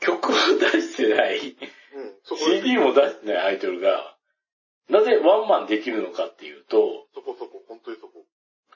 [0.00, 2.36] 曲を出してない、うん。
[2.36, 4.13] CD も出してないアイドルが、
[4.88, 8.26] なぜワンマンできるのかっていうと、そこそこ、本当にそこ。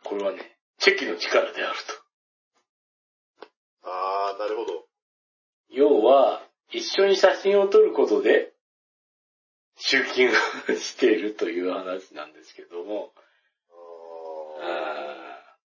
[0.05, 1.79] これはね、チェキの力である
[3.43, 3.89] と。
[3.89, 4.87] ああ、なるほど。
[5.71, 8.55] 要は、一緒に写真を撮ることで、
[9.77, 10.33] 集金を
[10.77, 13.13] しているという話なんですけども、
[13.71, 14.65] ああ。
[14.65, 15.57] あ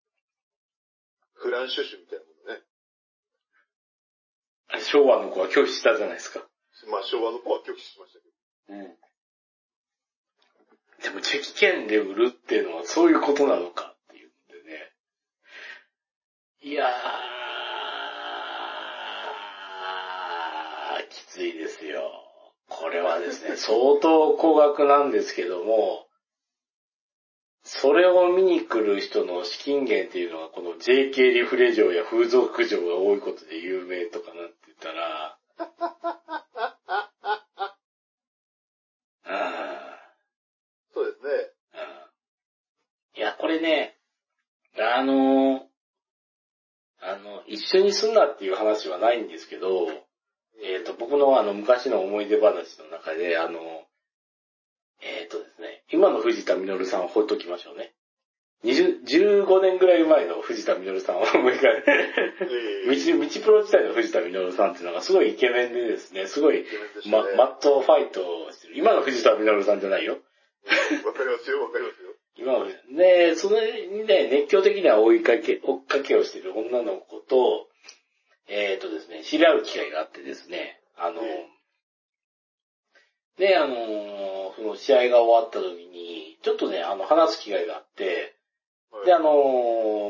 [1.34, 2.62] フランシュシュみたいなものね。
[4.78, 6.40] ー昭和の子は拒否したじゃないですか。
[6.90, 8.24] まあ昭和の子は拒否しましたけ
[8.72, 8.78] ど。
[8.80, 8.96] うん。
[11.04, 14.30] でも、チェキ券で売るっていうのはそういうことなのかっていうん
[14.64, 14.90] でね。
[16.62, 16.90] いやー、
[21.10, 22.10] きついですよ。
[22.68, 26.08] これはですね、 相当高額なんですけども、
[27.62, 35.38] それを見に来る人の資金源っていうのは、この JK リフレ城や風俗嬢が多いことで有名とかなってたら、
[39.26, 39.98] あ
[40.92, 41.30] そうですね。
[41.74, 43.98] ーあーいや、これね、
[44.78, 45.66] あの、
[47.00, 49.88] あの、一緒に住んだっていう話はないんですけど、
[50.62, 53.58] えっ、と、僕のあの、昔の思い出話の中で、あの、
[55.00, 57.94] えっ、とですね、今の藤田実さんをほっときましょうね。
[58.64, 66.64] 20 15年ぐらい前の藤田実さんを思い返ええ道、道プロ時代の藤田実さんっていうのがすごいイケメンでですね、すごい、
[67.10, 67.24] ま。
[67.36, 68.78] マットファイトをしてる。
[68.78, 70.18] 今の藤田実さんじゃないよ。
[71.04, 72.03] わかりますよ、わかりますよ。
[72.36, 72.74] 今まで。
[73.30, 77.68] で、それにね、熱狂的には追いかけ、追っかかけをしてる女の子と、
[78.48, 81.48] えっ、とですね、知り合う機会があってですね、あの、え
[83.38, 88.36] で、あの、その試合が終わった時に、ちょっとね、あの、話す機会があって、
[88.92, 89.24] はいで、あの、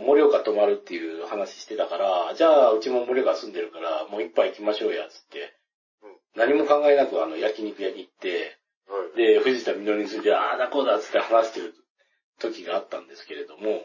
[0.04, 5.56] 盛岡泊まるっていう話してたから、じゃあ、うちも盛岡住んでるから、もう一杯行きましょうや、つって
[6.02, 6.16] うん。
[6.36, 9.16] 何も考えなく、あの、焼肉屋に行って、はい。
[9.16, 11.74] で、藤田みのりについて、ああだこうだっつって話してる
[12.40, 13.84] 時があったんですけれども、はいは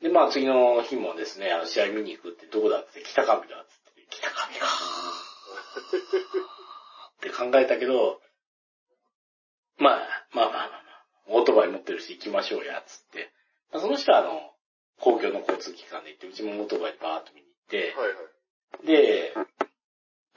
[0.00, 0.02] い。
[0.02, 3.46] で、まあ次の日もですね、あの試合見に行くってどこだって北上だっつっ
[3.94, 5.28] て、北上かー
[7.18, 8.20] って考えたけど、
[9.78, 9.98] まあ、
[10.32, 13.30] まあまあまあまあ、オートバイ持ってるし行きましょうや、つって。
[13.72, 14.40] まあその人はあの、
[15.00, 18.86] 公共の交通機関で行って、うちもオートバイでバーっと見に行って、はいはい。
[18.86, 19.34] で、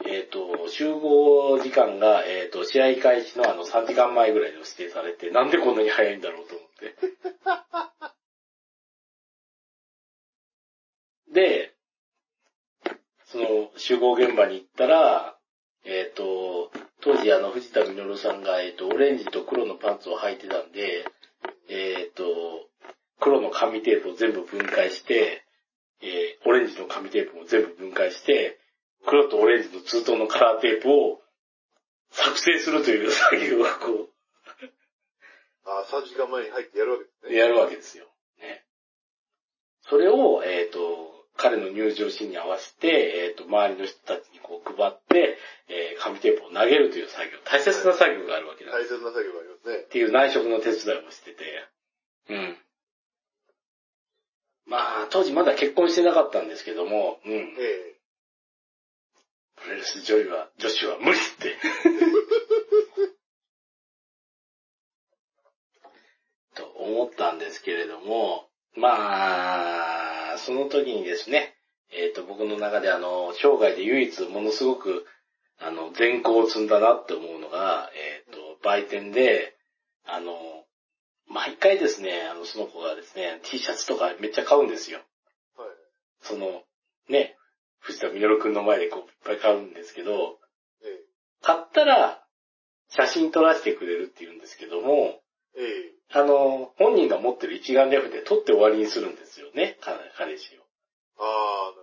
[0.06, 6.96] えっ、と、集合時間が、えっ、と、試合開始のあの3時間前ぐらいで指定されて、なんでこんなに早いんだろうと思って。
[11.34, 11.74] で、
[13.26, 15.38] その集合現場に行ったら、
[15.84, 21.06] えっ、と、当時あの藤田実さんが、えっ、と、オレンジと黒のパンツを履いてたんで、
[21.70, 22.24] えっ、と、
[23.20, 25.46] 黒の紙テープを全部分解して、
[26.02, 28.58] えーオレンジの紙テープも全部分解して、
[29.06, 31.22] 黒とオレンジのツートンのカラーテープを
[32.12, 34.12] 作成するという作業をこ
[35.66, 37.38] あ3時間前に入ってやるわけですう、ね。
[37.38, 38.06] やるわけですよ。
[38.40, 38.66] ね。
[39.90, 45.38] それを、えっ、と、彼の入場シーンに合わせて、えっ、と、周りの人たちにこう配って、
[45.70, 48.94] えー紙テープを投げるという作業、大切な作業があるわけなんです。
[48.96, 49.88] 大切な作業がありますねっ。
[49.88, 51.46] ていう内職の手伝いもしてて、
[52.30, 52.58] うん。
[54.66, 57.32] まあ、当時まだ結婚してなかったんですけども、うん。
[57.32, 58.01] ええ
[59.64, 61.56] プロレス女優は、女子は無理って。
[66.56, 71.58] と思ったんですけれども、まあ、その時にですね、
[71.92, 75.06] えっ、と、僕の中であの、生涯で唯一ものすごく、
[75.60, 79.56] あの、善行を積んだなって思うのが、えっ、と、売店で、
[80.06, 80.66] あの、
[81.28, 85.00] 毎回ですね、あの、その子がですね、T シャツとかめっちゃ買うんですよ。
[85.56, 85.70] はい。
[86.22, 86.64] その、
[87.10, 87.38] ね、
[87.82, 90.40] 藤田みのるくんの前でこう、いっぱい買うんですけど、
[90.84, 91.00] ええ
[91.44, 92.24] 買ったら、
[92.90, 95.22] 写真撮らせてくれるって言うんですけども、
[95.58, 100.62] ええあの、本人が持ってる一眼レフで撮って終わりにするんですよね、彼彼氏を。
[101.20, 101.74] あ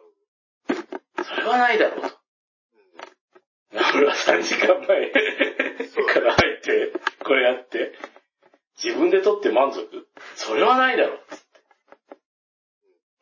[0.68, 2.08] あ、なるほそれはないだろうと。
[2.08, 2.14] ど。
[3.74, 3.96] うん。
[3.96, 5.10] 俺は3時間前
[6.14, 6.92] から入って、
[7.24, 7.92] これやって、
[8.82, 10.06] 自分で撮って満足？
[10.36, 11.20] それはないだろう。
[11.30, 11.46] つって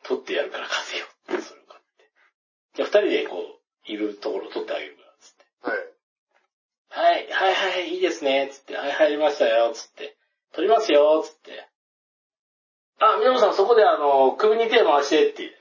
[0.03, 1.06] 撮ってやるから貸せよ。
[2.77, 5.45] じゃあ二人でこう、いるところを撮ってあげるから、つって。
[5.63, 5.97] はい。
[6.89, 10.15] はい、はい、はい、いいですね、つって、はい、入りましたよ、つって。
[10.53, 11.67] 撮りますよ、つって。
[12.99, 15.57] あ、皆さんそこであの、首に手回してって。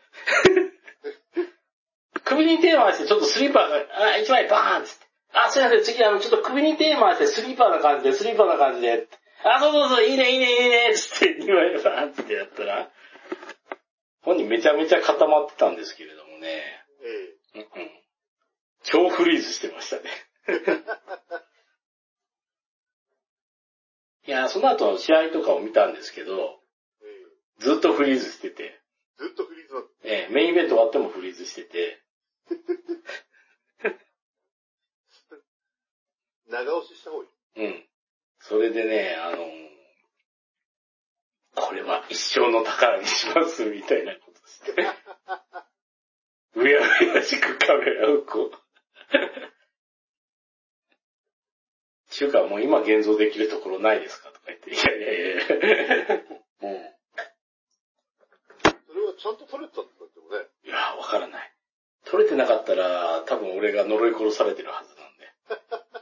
[2.25, 5.07] 首に手回して、ちょっとスリーパーが、あ、一枚バーンつって。
[5.33, 9.09] あ、すいません、次あの、ちょっと首に手回して、スリーパーな感じで、スリーパーな感じで。
[9.43, 12.91] あ、そうそうそう、いいね、いいね、いいね、つって、二枚バーンつってやったら、
[14.21, 16.86] 本人めちゃめちゃ固まってたんですけれどもね。
[17.07, 17.91] えうんうん
[18.83, 20.03] 超フリーズしてましたね。
[24.27, 26.63] いや、その後試合とかを見たんですけど、
[27.03, 28.81] ええずっとフリーズしてて、え
[29.19, 30.01] ずっとフリーズなんです。
[30.05, 32.01] ええメインイベント終わってもフリーズしてて、
[36.47, 37.67] 長押しした方がいい。
[37.67, 37.89] うん。
[38.41, 39.49] それでね、あの
[41.57, 44.75] これは一生の宝にします、みたいなことして。
[46.57, 48.67] うやうやしくカメラをこう。
[52.09, 55.45] ちゅうかもう今現像できるところないですかとか言って、いやいやいや。
[56.17, 56.81] うん。
[58.89, 60.49] それはちゃんと撮れてたんですかでもね。
[60.65, 61.53] いや、わからない。
[62.07, 65.95] 撮れてなかったら、多分俺が呪い殺されてるはずなんで。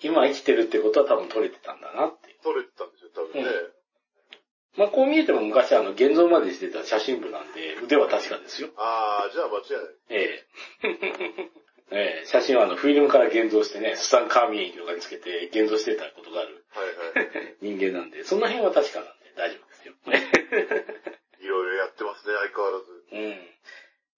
[0.08, 2.34] 今生きてるってことは多分撮れてたんだなって。
[2.42, 3.50] 撮れてたんですよ、多分ね。
[3.50, 3.79] うん
[4.80, 8.70] まあこう見えても昔あの現像までしてた写真部なんで、腕は確かですよ。
[8.78, 10.08] ああ、じゃあ間違いない。
[10.08, 10.40] え
[11.92, 11.92] え。
[11.92, 17.56] ええ、写真はあのフィルムから現像してね、スタンカーミン液とかにつけて現像してたことがあるはいはい。
[17.60, 19.94] 人間なんで、その辺は確かなんで大丈夫ですよ。
[21.44, 23.04] いろいろやってますね、相変わらず。
[23.12, 23.32] うん。
[23.32, 23.36] っ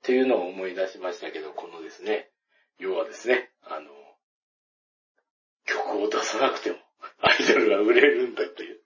[0.02, 2.30] ていうのを思い出しましたけど、このですね、
[2.78, 3.90] 要はですね、あの、
[5.64, 6.78] 曲を出さなくても、
[7.18, 8.80] アイドルは売れるんだっていう。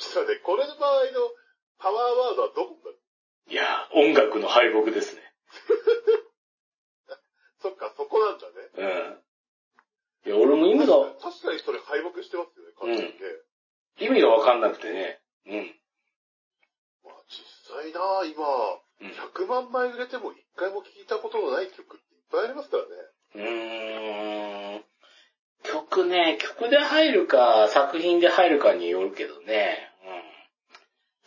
[0.00, 1.30] ちょっとね、これの場合の
[1.78, 2.90] パワーワードはどこだ
[3.52, 5.22] いや、音楽の敗北ですね。
[7.60, 8.70] そっか、そこなんだね。
[10.24, 10.32] うん。
[10.32, 13.42] いや、俺も意味が、確かにそれ敗北してますよね、完全にね。
[13.98, 15.20] 意味がわかんなくてね。
[15.46, 15.78] うん。
[17.04, 17.44] まあ実
[17.76, 22.90] 際な今、うん100万枚売れても一回も聴いたことのない曲っていっぱいありますからね。
[23.34, 24.84] うーん。
[25.62, 29.89] 曲ね、曲で入るか、作品で入るかによるけどね。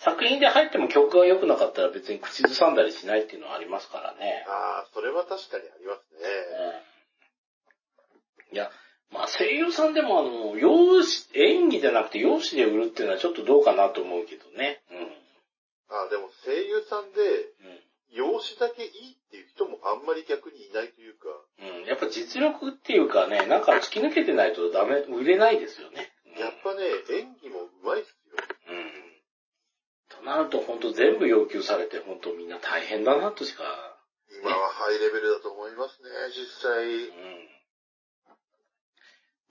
[0.05, 0.13] うん。
[0.13, 4.45] 作品で入っても曲が良くなかったら別に口ずさんだりしないっていうのはありますからね。
[4.47, 6.29] ああ、それは確かにありますね。
[8.51, 8.55] うん。
[8.55, 8.69] いや、
[9.11, 14.81] まあ声優さんでもあの、容姿、演技じゃなくて容姿で売るっていうのはちょっとどうかなと思うけどね。
[15.89, 17.67] ああ、でも声優さんで、うん。
[17.67, 17.79] うん。
[18.13, 21.33] 容姿だけいいっていう人もあんまり逆にいないというか、
[21.81, 26.13] うん、やっぱ実力っていうかね、なんか突き抜けてないとダメ、売れないですよね。
[26.27, 26.81] うんやっぱね、
[27.13, 28.05] 演技も上手い。
[30.23, 33.63] となると本当全部要求されて本当みんな大変だなとしか。
[34.41, 36.83] 今はハイレベルだと思いますね、実際。
[37.05, 37.53] うん。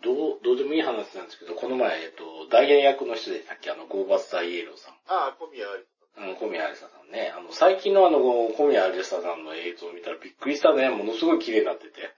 [0.02, 4.94] どう、どうでもいい話なんですけど、この前、えっと、ダイヤ役の人でさっきあの、ゴーバスターイエローさん。
[5.06, 5.84] ああ、小宮あり。
[6.18, 7.32] うん、小宮有沙さんね。
[7.34, 10.90] あの、最近のあの、小宮有沙さんの映像を見たらびっくりしたね。
[10.90, 12.12] ものすごい綺麗になってて。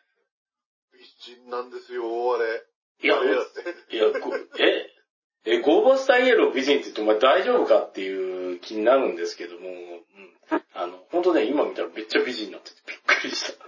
[0.93, 1.05] 美
[1.37, 2.03] 人なんですよ、
[2.35, 2.65] あれ。
[3.03, 3.23] いや。
[3.23, 4.94] いや、ごえ、
[5.45, 10.63] え、ゴーバスターイエロー美人って言ってお前大丈夫かっていう気になるんですけども、うん。
[10.73, 13.65] あの、本当ね、今見たらめっちゃ美人になっててびっくりした。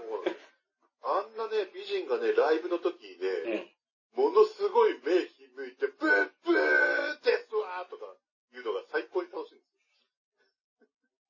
[1.05, 3.77] あんなね、美人がね、ライブの時にうね、ん。
[4.16, 8.09] ものすごい目ひむいて、ブーブーですわーとか
[8.53, 9.68] 言うのが最高に楽しいんです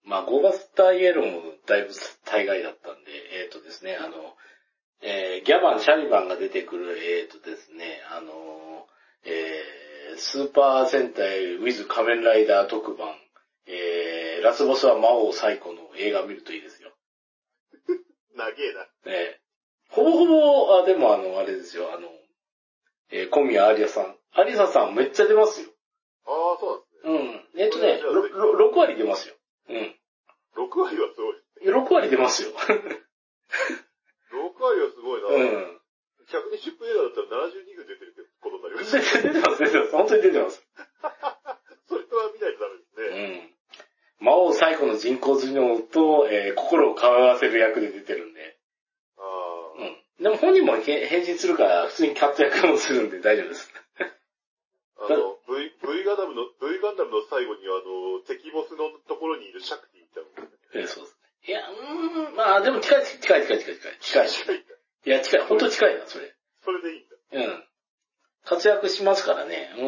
[0.06, 1.90] まあ、ゴーバスターイエローもだいぶ
[2.24, 3.10] 大概だったんで、
[3.42, 4.14] えっ、とですね、あの、
[5.02, 8.86] えーギャバン、シャリバンが出てくる、えっ、とですね、あの、
[9.24, 9.85] えー
[10.16, 13.14] スーパー戦隊ウィズ仮面ライダー特番、
[13.66, 16.90] えーラスボスは魔王最古の映画見るといいですよ。
[18.36, 18.86] 長えな。
[19.06, 19.46] えー
[19.88, 22.08] ほぼほぼ、あ、でもあの、あれですよ、あの、
[23.10, 24.46] えー小宮有沙さん。
[24.46, 25.70] 有沙さんめっちゃ出ますよ。
[26.26, 27.48] ああ、そうなんですね。
[27.54, 27.62] うん。
[27.62, 28.12] えっ、とね、ろ
[28.58, 29.34] ろ6割出ますよ。
[29.70, 29.94] うん。
[30.56, 31.36] 6割はすごい。
[31.64, 32.50] 6割出ますよ。
[32.50, 32.54] 6
[34.60, 35.28] 割はすごいな。
[35.28, 35.80] うん。
[36.26, 39.32] 120分映画だったら72分出てるってことになりまし出た。
[39.32, 39.90] てます、出てます。
[39.92, 40.66] 本当に出てます。
[41.88, 43.36] それは見ないとダメですうね。
[43.38, 43.54] ん。
[44.18, 48.56] 魔王最古の人工頭脳と、えー心を交わせる役で出てるんで。
[49.18, 49.96] ああ、うん。
[50.22, 53.72] でも本人もへ返事するから、普通にキャット役もするんで大丈夫です。
[54.98, 60.50] あの、V、V ガンダムの、V ガンダムの最後にはあの、敵ボスのところにいるシャクティみたいな。
[60.72, 61.26] えーそうですね。
[61.48, 63.98] いや、うーん、まあでも近い、近い、近い、近い、近い。
[64.00, 64.28] 近い。
[64.30, 64.64] 近い
[65.04, 66.34] や、近い、本当近いな、それ。
[66.64, 67.16] それでいいんだ。
[67.32, 67.65] うん。
[68.46, 69.70] 活躍しますからね。
[69.76, 69.80] う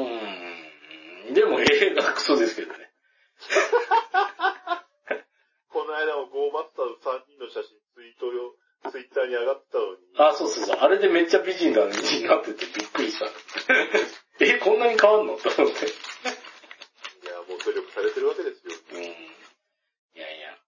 [1.28, 1.34] ーん。
[1.34, 2.90] でも映画クソですけどね。
[5.70, 8.56] この間もゴーバッターの3人の写真ツイートよ、
[8.90, 10.78] ツイッターに上がってたのに、あ、そうそうそう。
[10.80, 13.26] あれでめっちゃ美人だ、美人になっててびっくりした。
[14.44, 15.36] え、こんなに変わんの？
[15.38, 15.86] と思って。
[15.86, 15.90] い
[17.30, 18.72] や、もう努力されてるわけですよ。
[18.92, 19.02] うん。
[19.04, 19.06] い
[20.14, 20.58] やいや。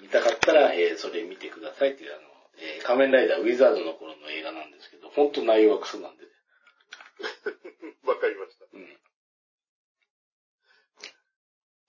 [0.00, 2.28] 見たかったら、えーそれ見てくださいっていうあの、
[2.58, 6.26] えー仮面ライダーウィザードの頃の映画なんですけど、本当内容はクソなんで。
[8.10, 8.66] わかりました。
[8.74, 8.82] うん。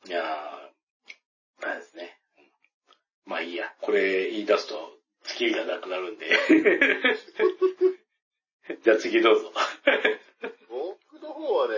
[0.08, 0.24] いやー、
[1.66, 2.20] あれですね。
[2.38, 2.44] うん
[3.26, 3.74] まあいいや。
[3.82, 6.28] これ言い出すと、月日がなくなるんで。
[8.84, 9.54] じゃあ次どうぞ。
[10.70, 11.76] 僕の方はね、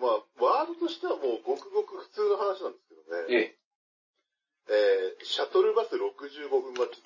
[0.00, 3.30] まあ、ワードとしてはもうごくごく普通の話なんですけどね。
[3.34, 3.58] ええ。
[4.70, 7.02] えー、シャトルバス65分待ち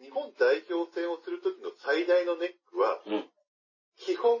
[0.00, 3.24] 日本代表戦をするときの最大のネックは、うん、
[3.98, 4.40] 基本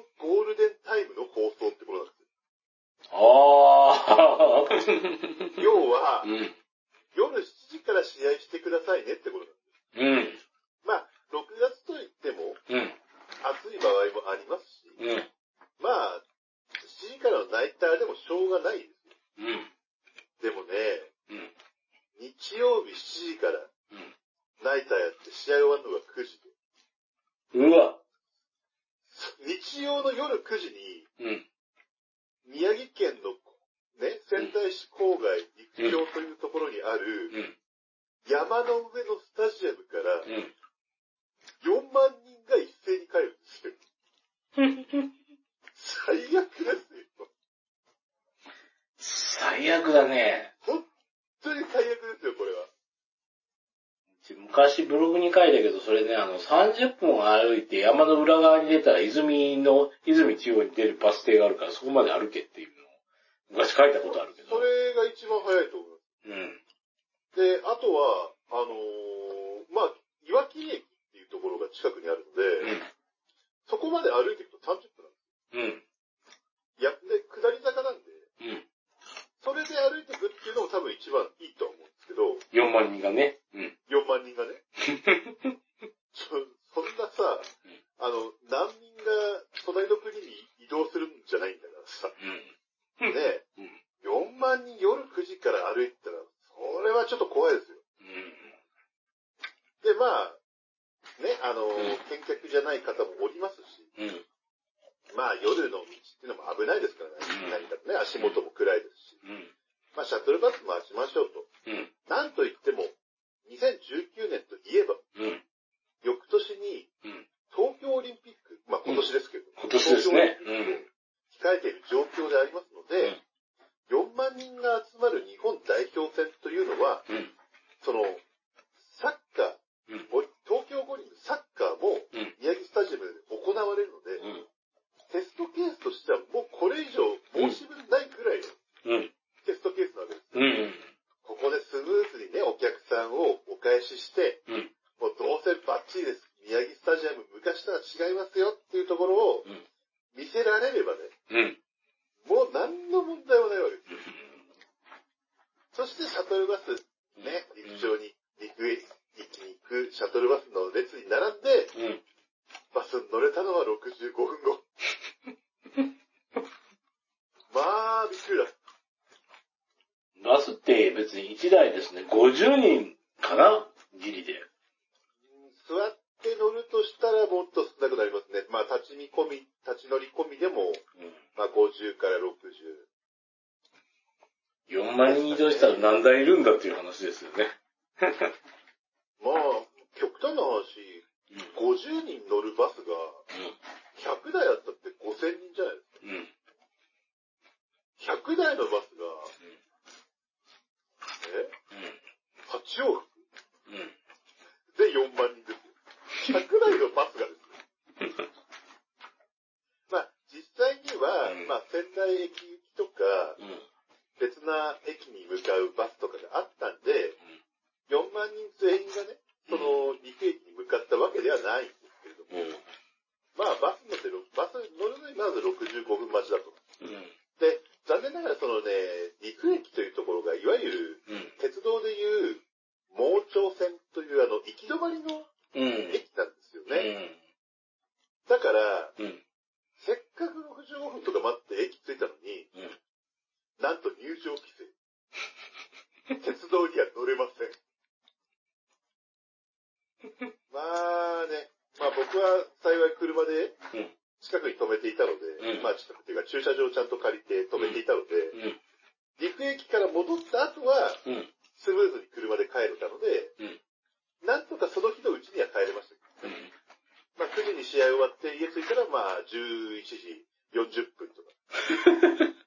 [267.66, 271.30] 試合終わって家着いたら、まあ、11時40分とか。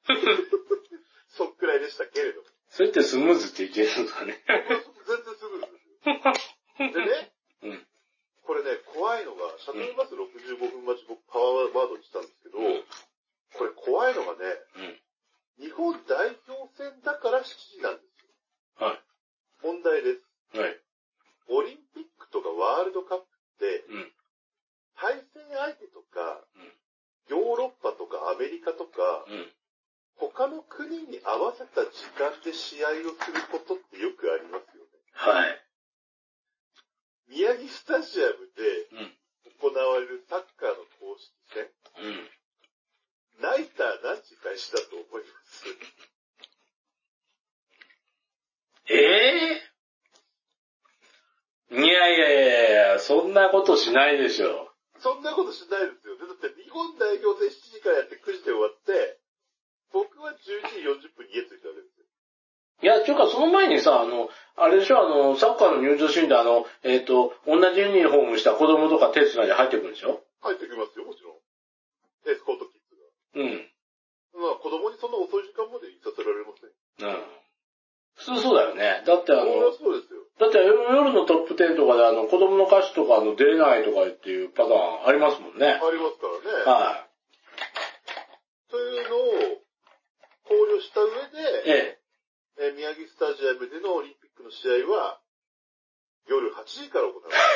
[1.30, 2.48] そっくらいでしたけれども。
[2.70, 4.44] それってスムーズって言ってるんですかね。
[4.48, 4.68] 全
[5.24, 6.14] 然スムーズですよ。
[6.94, 7.32] でね、
[7.64, 7.88] うん。
[8.44, 12.86] これね、怖いのが、シャトルバス65分待ち僕パワーワードにしたんですけど、うん
[13.58, 14.38] これ怖いのがね、
[15.58, 15.66] うん。
[15.66, 18.30] 日本代表戦だから7時なんですよ。
[18.88, 19.02] は
[19.64, 20.22] 問題です。
[20.54, 20.60] い。
[20.60, 20.80] はい。
[21.50, 23.28] オリンピックとかワールドカップっ
[23.60, 24.14] て、うん。
[24.96, 26.72] 対戦相手とか、うん
[27.30, 29.54] ヨーロッパとかアメリカとか、うん。
[30.18, 34.90] 他の国に合わせた時間で試合をすることってよくありますよね。
[35.14, 35.64] はい。
[37.30, 39.14] 宮城スタジアムでうん。
[39.62, 41.70] 行われるサッカーの公式戦、
[42.02, 42.28] うん。
[43.42, 45.66] ナイター何時開始だと思います
[48.90, 49.62] ええ
[51.72, 53.34] いやいやいやいや、そん
[54.00, 54.72] ないでしょ。
[55.04, 56.24] そんなことしないですよね。
[56.28, 59.20] だって日本代表戦7時からやって9時で終わって、
[59.92, 60.40] 僕は11
[60.72, 62.08] 時40分に家着いたわけですよ。
[62.80, 71.40] いや、ちゅうかその前にさ、あの、あれでしょ、あの、サッカーの入場シーンであの、えっ、と、同じユニフォームした子供とか手繋いで入ってくるんでしょ入ってきますよ、もちろん。
[72.32, 72.86] エスコートキッズ
[73.36, 73.68] うん。
[74.40, 74.42] が。
[74.48, 76.72] まあ子供にそんな遅い時間までいさせられません。
[76.72, 76.74] う
[77.12, 77.20] ん。
[78.16, 79.02] 普通そうだよね。
[79.08, 80.20] だってあそりゃの、そうですよ。
[80.40, 85.68] だって夜のトップ10とかであの、子供の歌手とかあの出れないとかっていうパターンありますもんね。
[85.68, 86.46] ありますからね。
[86.64, 87.08] は
[88.72, 89.20] というのを
[90.48, 91.14] 考慮した上い。
[91.32, 92.00] で、え
[92.60, 92.60] え。
[92.60, 95.22] えー宮城スタジアムでのオリンピックの試合は、
[96.28, 97.48] 夜8時から行われます。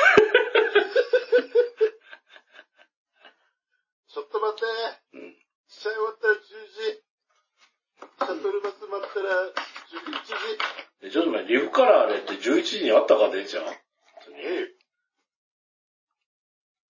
[4.08, 4.64] ちょっと待って。
[5.12, 5.36] うん。
[5.68, 7.04] 試合終わったら10時。
[8.00, 9.28] シャトルバス待ったら
[9.92, 10.34] 11時。
[11.04, 13.64] でちょっと待って、リフカラーでって11時にあったかでじゃん。
[13.64, 13.76] え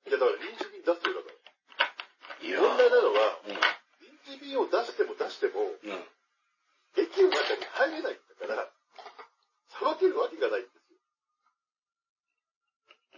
[0.05, 0.09] え。
[0.09, 1.09] いや、だから臨時便出すよ、だか
[2.41, 2.47] ら。
[2.47, 3.53] いや問題なのは、うん。
[3.53, 3.61] 臨
[4.39, 5.71] 時便を出しても出しても、うん。
[6.97, 8.71] 駅の中に入れないんだから、
[9.69, 10.75] さばけるわけがないんです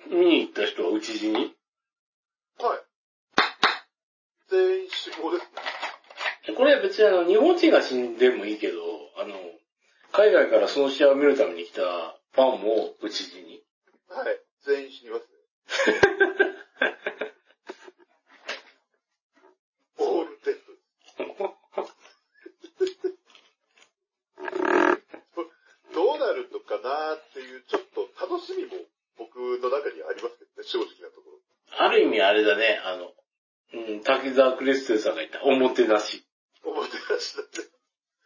[0.08, 0.16] よ。
[0.16, 1.54] 見に行った人は討ち死に
[2.58, 2.82] はい。
[4.48, 5.60] 全員死亡ですね。
[6.56, 8.80] これ別にあの、日本人が死んでもいいけど、
[9.18, 9.34] あの、
[10.12, 11.82] 海外からその試合を見るために来た
[12.32, 13.62] ファンも討ち死に。
[14.08, 14.40] はい。
[14.64, 15.36] 全員死にますね。
[19.98, 20.76] オールデッド
[25.94, 28.72] どうなるのかなっていう、ちょっと楽しみも
[29.18, 31.38] 僕の中にはありますけどね、正直なところ。
[31.78, 33.14] ある意味あれだね、あの、
[33.74, 36.26] うん、滝沢クリステルさんが言った、おもてなし。
[36.64, 37.62] おもてなしだって。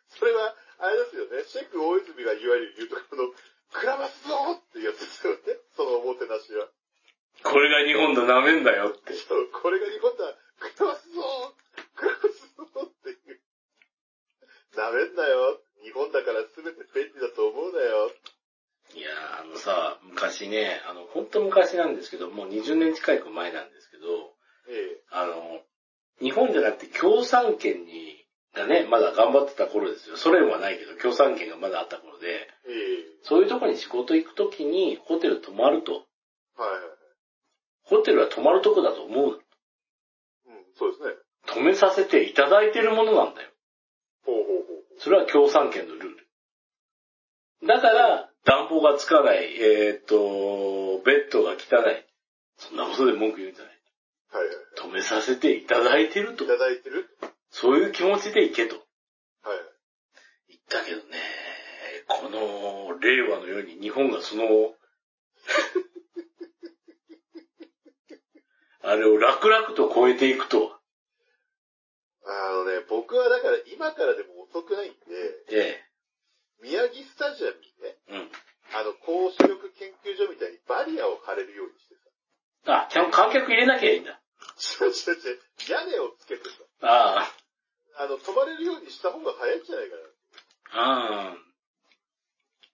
[0.09, 3.33] それは、あれですよね、シェフ大泉がいわゆる言うとこの、
[3.73, 5.39] 食らわすぞーっていうやつですよね、
[5.77, 6.69] そのおもてなしは。
[7.43, 7.71] これ
[8.31, 9.15] が日本だ、なめんだよって。
[9.15, 13.41] そう、これが日本だ、食らわすぞー食らわすぞーっていう。
[14.77, 15.61] なめんなよ。
[15.83, 18.11] 日本だから全て便利だと思うなよ。
[18.95, 24.35] いやー、あのさ、昔ね、あの、ほんと昔なんですけど、もう20年近く前なんですけど、
[24.69, 25.63] ええあの、
[26.21, 30.17] 日本じゃなくて共産圏に、がね、まだ頑張ってた頃ですよ。
[30.17, 35.93] ソ連はないけど、共産圏がまだあった頃で、ええそういうとこに仕事行くときにホテル泊まると。
[35.93, 36.91] はいはいはい。
[37.85, 39.27] ホテルは泊まるとこだと思う。
[39.27, 39.41] うん、
[40.77, 41.15] そうですね。
[41.47, 43.51] 泊めさせていただいてるものなんだよ。
[44.25, 45.01] ほうほうほう。
[45.01, 46.21] それは共産圏のルール。
[47.67, 52.07] だから、暖房がつかない、えーっと、ベッドが汚い。
[52.57, 53.75] そんなことで文句言うんじゃない。
[54.33, 54.57] はいはい。
[54.77, 56.47] 泊めさせていただいてるとい。
[56.47, 57.11] ただいてる
[57.51, 58.77] そういう気持ちで行けと。
[58.77, 59.59] はいはい。
[60.49, 61.05] 言ったけどね、
[62.07, 64.45] この令和のように日本がその、
[68.83, 70.81] あれを楽々と超えていくとは。
[72.27, 74.97] あのね、僕はだから今からでも遅くないんで、
[75.51, 75.83] え
[76.63, 78.17] 宮城スタジアムにね、え。
[78.17, 78.31] うん。
[78.73, 81.95] あの、高視力研究所みたいにバリアを張れるようにして
[82.65, 82.87] さ。
[82.87, 84.21] あ、ちゃんと観客入れなきゃいいんだ。
[84.81, 87.33] 違う違う違う、屋根をつけてさ、あ
[87.97, 90.03] あの、泊まれるようにした方が早いんじゃないかな。
[90.73, 91.37] あ、ああ。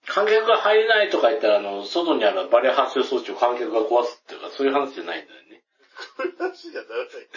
[0.06, 5.62] 観客が入れないとか言ったら、あの、外にあるバリア発生装置を観客が壊すっていうか、そういう話じゃないんだよね。
[6.16, 7.28] こういう話にはならない。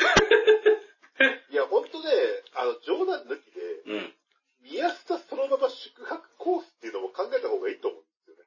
[1.52, 2.10] いや、ほんとね、
[2.54, 4.16] あの、冗談抜きで、うん。
[4.62, 8.44] 宮下そのまま宿泊コースっていうのも考えた方がいいと思うんですよね。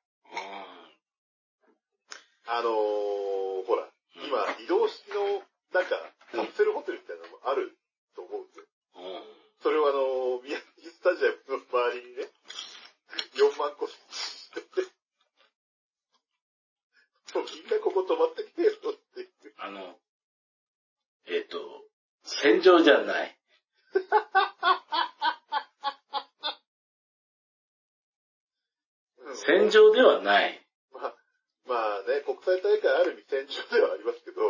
[2.47, 7.77] あのー、ほら、今、移動式の、なんか、カプセルホテルみたいなのもある
[8.15, 8.65] と思うんですよ。
[8.97, 9.43] うん。
[22.63, 23.39] 場じゃない。
[23.95, 23.99] う
[29.33, 30.61] ん戦場ではない。
[30.93, 31.15] まあ、
[31.67, 34.41] まあね、国際大会ある意味戦場ではありますけど、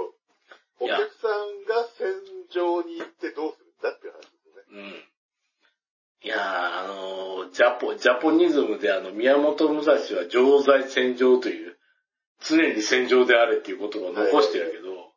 [0.81, 2.19] おいや客さんが戦
[2.51, 4.63] 場に行ってどうするんだっていう話ですよね。
[4.73, 5.13] うん。
[6.25, 6.41] いやー、
[6.85, 11.79] あのージャポ、ジャポニズムであの、宮本武蔵は常在戦場という、
[12.41, 15.13] 常に戦場であれっていう言葉を残してるけど、うん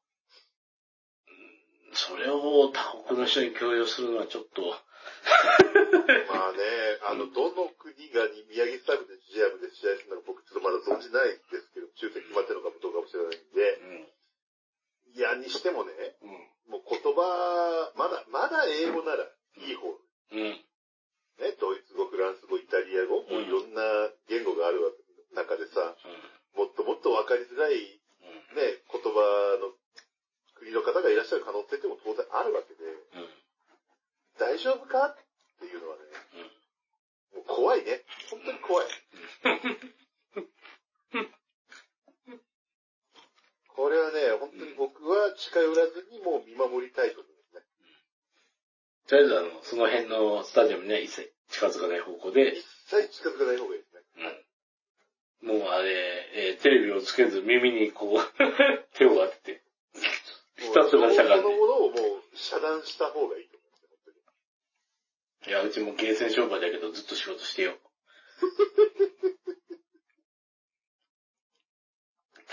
[1.96, 6.60] それを他国の人に共有するのはちょっと、まあね、
[7.08, 13.80] あの、どの国がに宮城スタジアムで試合で試合するのか僕ちょっとまだ存じないですけど、抽選決まってるのかどうかもしれないんで、
[15.16, 16.76] いや、にしてもね、うん。
[16.76, 17.24] もう言葉、
[17.96, 19.24] まだ、まだ英語なら
[19.64, 19.88] いい方。
[19.88, 20.40] うん。
[20.44, 20.60] うん。
[21.40, 23.80] ね、ドイツ語、フランス語、イタリア語、もういろんな
[24.28, 24.84] 言語がある
[25.32, 25.96] 中でさ、
[26.60, 29.72] もっともっとわかりづらいね、言葉の
[30.60, 33.24] 国の方がいらっしゃる可能性っても当然あるわけで、うん。
[33.24, 33.30] うん。
[34.36, 35.16] 大丈夫かっ
[35.60, 36.04] ていうのはね、
[37.36, 38.04] もう怖いね。
[38.32, 38.88] 本当に怖い。
[43.76, 47.62] これはね、本当に僕は近寄らずにもう見守りたいと思いますね。
[49.08, 54.02] とりあえずあの、その辺のスタジアムには一切近づかない方向で一、切近づかない方がいいですね。
[55.44, 55.60] うん。
[55.60, 55.92] もうあれ、
[56.56, 58.20] えーテレビをつけず耳にこう、
[58.98, 59.62] 手を当てて、
[60.56, 61.58] ひたすらしゃがんでその。
[61.58, 64.14] ものをもう遮断した方がいいと思いますね、本
[65.44, 65.52] 当に。
[65.52, 67.76] いや、うちもゲーセン商売だけどずっと仕事してよ。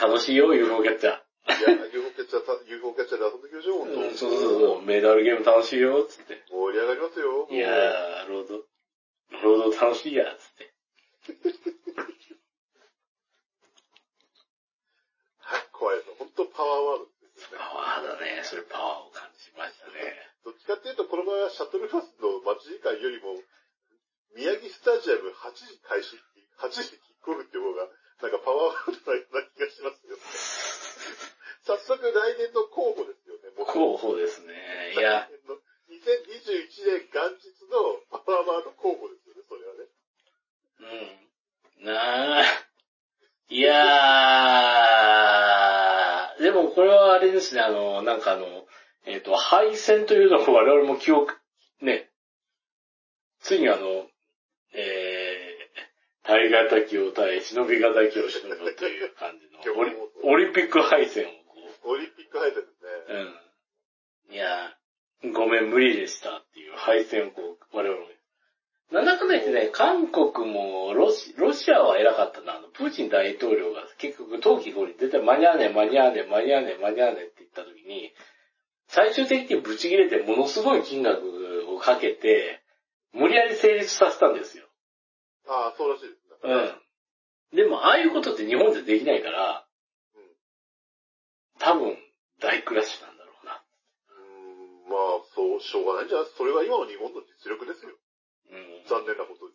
[0.02, 1.14] 楽しいよ、UFO キャッチャー。
[1.14, 6.42] いや、UFO キャッチャーさ、UFO キャッチャーで遊んできましょう、本当うん、そうそうそう、メダルゲーム楽しいよ、つって。
[6.50, 7.46] 盛り上がりますよ。
[7.46, 8.66] いやー、ロード、
[9.46, 10.74] ロード楽しいや、つって。
[15.38, 16.10] はい、怖いです。
[16.18, 17.62] 本当パワーワードですよね。
[17.62, 20.18] パワーだね、それパワーを感じましたね。
[20.42, 23.38] どっちかっていうと、この場合はシャトルバスの待ち時間よりも、
[24.34, 30.18] 宮城スタジアム8時開始っていう、8時キックオフっていう方が、なんかパワーワードな気がしますよ。
[31.64, 33.50] 早速来年の候補ですよね。
[33.66, 34.52] 候補ですね。
[34.94, 35.54] いや、来年の
[35.90, 39.86] 2021年元日のパワーワード候補ですよね、それはね。
[41.80, 41.86] うん。
[41.86, 42.44] なあ。
[43.48, 48.46] いやー、でもこれはあれですね、あの、なんかあの、
[49.04, 51.36] えっ、と、敗戦というのを 我々も記憶、
[51.80, 52.10] ね、
[53.40, 54.08] ついにあの、
[54.72, 61.41] えー、耐え難きを耐え、忍び難きを忍ぶという感じの オリ、オリンピック敗戦をこ
[61.84, 63.24] オリンピック敗戦ですう、ね。
[64.28, 64.34] うん。
[64.34, 64.76] いや、
[65.34, 68.06] ごめん、無理でしたっていう敗戦をこう、我々も。
[68.92, 72.58] なんだかんだ言ってね、韓国もロシ、ロシアは偉かったな。
[72.58, 78.12] あの、プーチン大統領が結局冬季後に出て間に合わねえ、間に合わねえ、間に合わねえ、間に合わねえって言った時に、
[78.88, 81.22] 最終的にブチ切れてものすごい金額
[81.74, 82.60] をかけて、
[83.14, 84.66] 無理やり成立させたんですよ。
[85.48, 86.52] ああ、そうらしいですね。
[87.52, 87.56] うん。
[87.56, 89.61] でも、ああいうことって日本じゃできないから、うん
[91.62, 91.96] 多分、
[92.40, 93.62] 大クラッシュなんだろうな。
[93.62, 97.94] うーん、まあ、そう、しょうがないんじゃないそれが今の日本の実力ですよ。
[98.50, 98.84] うん。
[98.90, 99.54] 残念なことに。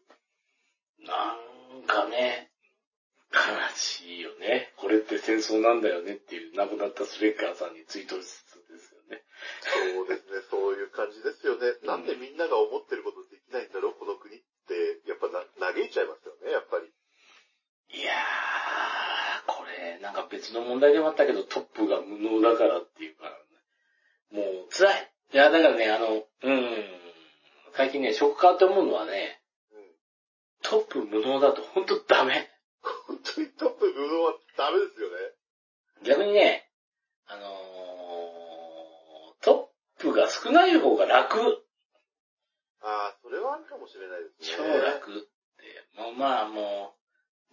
[1.05, 2.49] なんかね、
[3.31, 3.43] 悲
[3.75, 4.71] しいよね。
[4.77, 9.21] これって戦争なんだよねっていう亡くなったスレッガーさんにツイートしつつですよね。
[9.61, 11.75] そうですね、そういう感じですよね。
[11.83, 16.87] うんなんでみんなが思ってることできないんだろう、この国って、やっぱな、嘆いちゃいますよね、やっぱり。
[16.87, 19.36] いやー、
[19.77, 23.31] これ、なんか別の問題でもあったけど、トップが無能だからっていうから、
[24.41, 25.11] ね、もう辛い。
[25.33, 26.85] いや、だからね、あの、うん、
[27.73, 29.39] 最近ね、食変わって思うのはね、
[29.71, 29.79] うん。
[30.63, 32.49] トップ無能だと本当ダメ。
[33.07, 35.15] 本当にトップ無能はダメですよね。
[36.05, 36.69] 逆にね、
[37.27, 39.69] あのー、ト
[39.99, 41.37] ップが少ない方が楽。
[42.81, 44.77] ああ、それはあるかもしれないです超ね。
[44.79, 46.01] 楽って。
[46.01, 46.96] もうまあもう、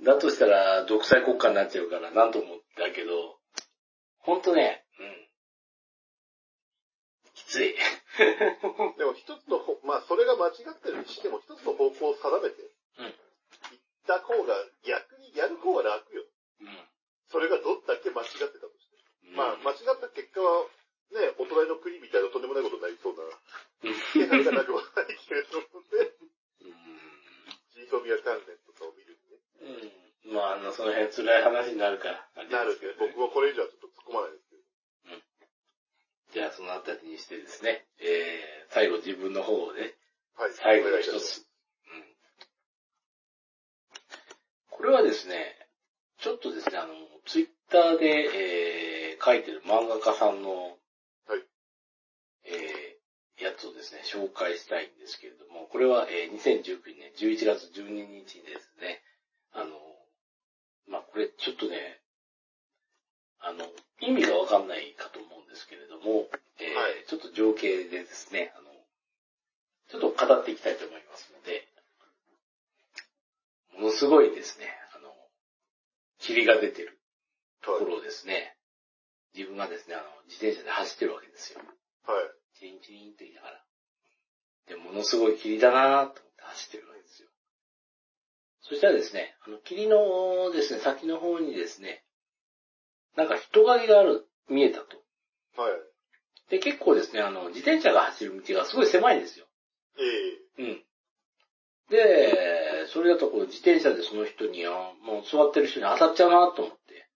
[0.02, 3.38] だとしたら独裁国家になっちゃうからなんともだけど、
[4.18, 5.28] ほんとね、うん。
[7.34, 7.74] きつい。
[8.98, 12.62] でも一つのほ、まあそれが間違ってるにしても一つの方向を定めて、
[12.98, 16.24] うん行った方が逆にやる方が楽よ。
[16.60, 16.88] うん。
[17.30, 18.96] それがどんだけ間違ってたとして。
[19.28, 20.64] うんまあ間違った結果は、
[21.12, 25.88] ね、お隣の国みたいなとんでもないことになりそうなうん気配がなくはないけれどもね。
[26.60, 26.64] う
[27.72, 28.63] ジーソミア関連。
[29.64, 30.34] うん。
[30.34, 32.44] まあ、あの、その辺辛い話になるから。
[32.50, 34.62] なるけど、僕はこれ以上はちょっと突っ込まないですけど。
[36.34, 39.94] じゃあ、そのあたりにしてですね、えー、最後自分の方をね、
[40.36, 40.52] はい。
[40.52, 41.46] 最後の一つ。
[41.86, 42.04] うん。
[44.70, 45.56] これはですね、
[46.18, 46.94] ちょっとですね、あの、
[47.24, 50.76] ツイッターで、えー、書いてる漫画家さんの、
[51.28, 51.44] はい。
[52.46, 52.98] え
[53.38, 59.02] やつをですね、紹介したいんですけれども、これは、えー2019年11月12日ですね、
[59.54, 59.70] あの、
[60.88, 62.00] まあ、これちょっとね、
[63.40, 63.64] あの、
[64.00, 66.28] 意味がわかんないかと思うんですけれども、
[66.58, 68.70] えーはいちょっと情景でですね、あの、
[69.90, 71.68] ちょっと語っていきたいと思いますので、
[73.76, 75.10] ものすごいですね、あの、
[76.18, 76.98] 霧が出てる
[77.62, 78.56] ところをですね、
[79.34, 81.60] 自分がですね、あの、自転車で走ってるわけですよ。
[82.06, 82.58] はい。
[82.58, 83.64] チリンチリンと言いながら。
[84.68, 87.28] で、ものすごい霧だなと思って走ってるわけですよ。
[88.68, 92.02] そしたらですね、あの、霧のですね、先の方にですね、
[93.16, 94.96] なんか人影がある、見えたと。
[95.56, 95.72] はい。
[96.50, 99.46] で、結構ですね、あの、自転車が走る道がすごい狭いんですよ。
[100.58, 100.84] ええうん。
[101.90, 107.08] で、それだとこう自転車でその人に、あもう座ってる人に当たっちゃうなと思って。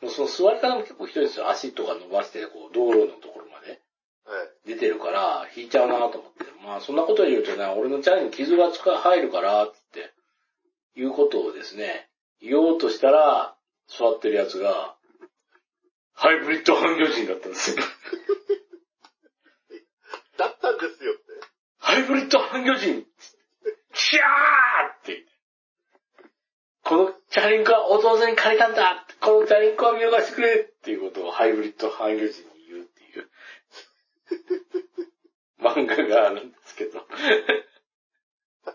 [0.00, 1.50] もうその座り方も結構ひどいんですよ。
[1.50, 3.82] 足とか伸ばして、こう、道路のところまで
[4.24, 4.68] はい。
[4.68, 6.44] 出てるから、引いちゃうなと思って。
[6.64, 9.79] まあ、そんなこと言うとね、俺のチャリに傷がつか入るから、つって、
[10.96, 12.08] いうことをですね、
[12.40, 13.56] 言おうとしたら、
[13.88, 14.96] 座ってるやつが、
[16.12, 17.76] ハイブリッド半魚人だったんですよ。
[20.36, 21.22] だったんですよって。
[21.78, 23.06] ハイブリッド半魚人
[23.92, 24.24] キャー
[25.00, 25.26] って。
[26.84, 33.30] このチャリンコは弟に借りたんだこのチャリンコは見逃してくれっていうことをハイブリッド半魚人に言うっていう
[35.62, 37.00] 漫画があるんですけど。
[37.00, 37.06] ハ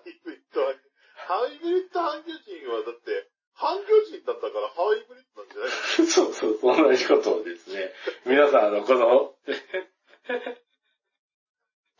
[0.05, 0.84] イブリッドハン
[1.25, 5.69] ハイブリッド半魚人はだって、半魚人だったからハイブリッドなんじゃない
[6.05, 6.05] の？
[6.11, 7.93] そうそう、同じことをですね、
[8.25, 9.35] 皆さんあの、この、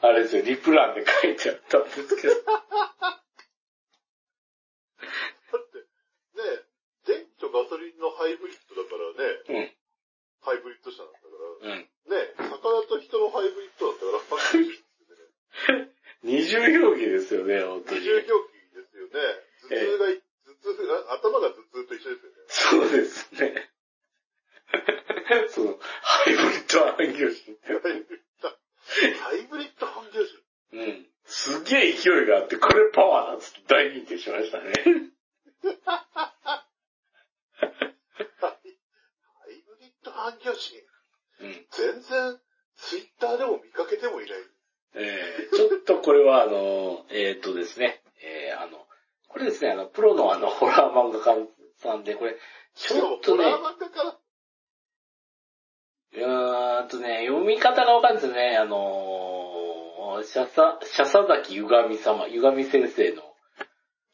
[0.02, 2.34] あれですよ、リプランで書いてあったんですけど。
[2.44, 2.62] だ
[5.58, 5.86] って、ね
[7.06, 9.14] 電気とガソリンのハイブリッドだから
[9.58, 9.72] ね、うん。
[10.42, 11.26] ハイブリッド車なんだか
[11.64, 11.80] ら、うん。
[11.80, 11.90] ね
[12.38, 15.90] 魚と人のハイブリッドだったから、半魚人ですよね。
[16.24, 18.02] 二重表記ですよね、本当に。
[18.02, 18.55] 二重表記。
[19.16, 20.22] 頭痛がい、
[20.64, 22.36] 頭痛が、頭が頭痛と一緒ですよね。
[22.48, 23.72] そうですね。
[25.50, 27.58] その、ハイブリッド半魚人。
[27.64, 30.46] ハイブリッド、ハイブリッド半魚人。
[30.74, 31.08] うん。
[31.26, 34.74] すげえ勢いがあって、これパワーだっつって大認定しましたね。
[36.46, 36.68] ハ
[39.50, 40.84] イブリッド半魚人。
[41.40, 41.66] うん。
[41.72, 42.40] 全然、
[42.78, 44.40] ツイッターでも見かけてもいない。
[44.98, 48.85] えー、ちょっとこれはあの、えーっとですね、えー、あの、
[49.36, 51.36] これですね、あの、プロのあの、ホラー漫画家
[51.84, 52.38] さんで、これ、
[52.74, 54.18] ちょっとね、ホラー漫画から、
[56.14, 58.56] うーんとね、読み方がわかんないですね。
[58.56, 63.24] あのー、シャサ、シャサザキゆがみ様、ゆがみ先生の、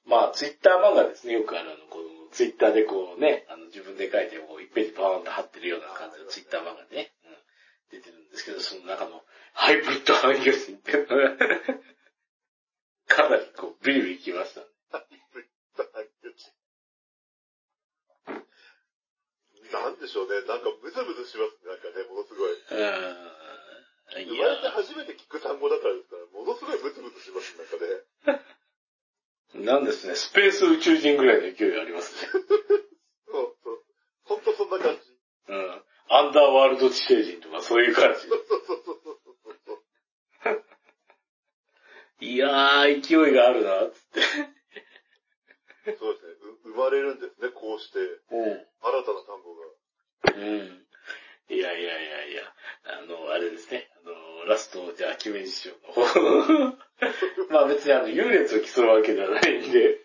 [0.08, 1.34] まあ、ツイッター漫画ですね。
[1.34, 9.22] よくあるあの、この、ツイッターでこうね、あの、自分で書いて、こう、1ページパーンと貼ってるような感じのツイッター漫画でね、うん、出てるんですけど、その中の、
[9.54, 11.38] ハイブリッド半魚人っていうのが、
[13.06, 14.71] かなりこう、ビリビリきましたね。
[19.72, 20.42] なんでしょうね。
[20.48, 21.70] なんかムズムズしますね。
[21.72, 22.52] なんかね、ものすごい。
[22.52, 23.42] うーん。
[24.20, 28.04] い生まれてや初めて聞く単語だからですから、ものすごいムズムズします、なんかね。
[29.66, 32.32] なんですね、スペース宇宙人ぐらいの勢いがありますね。
[33.32, 33.84] そうそう。
[34.24, 35.02] ほんとそんな感じ。
[35.48, 35.84] うん。
[36.10, 38.28] アンダーワールド地底人とかそういう感じ。
[38.28, 39.12] そうそうそうそうそ
[39.52, 39.74] うそ
[40.52, 40.64] う。
[42.20, 44.22] いやー、勢いがあるな、つって。
[45.98, 46.34] そうですね。
[46.66, 48.00] う生まれるんですね、こうして。
[48.00, 48.44] うん。
[48.44, 49.66] 新たな単語が。
[50.38, 50.82] うん。
[51.50, 52.44] いやいやいやいや、
[52.86, 53.90] あの、あれですね。
[54.06, 56.78] あの、ラスト、じゃあ、キメジ師匠の方。
[57.52, 60.00] まあ別にあの、優劣を競うわけではないんで。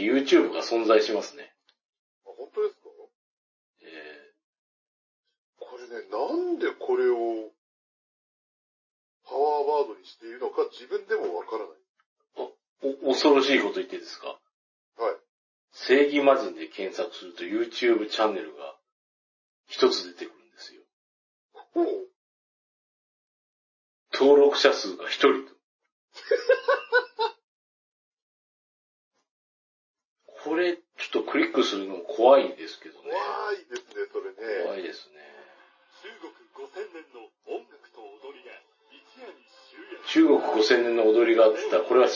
[0.00, 1.52] に YouTube が存在しますね。
[2.26, 2.88] あ、本当ですか？
[3.82, 7.50] ええー、これね、なんでこれを
[9.26, 11.76] パワーワードにしているのか自分でもわからない。
[12.38, 12.48] あ、
[13.06, 14.26] お、恐ろしいこと言ってですか？
[14.28, 15.16] はい。
[15.72, 18.69] 正義魔人で検索すると YouTube チャンネルが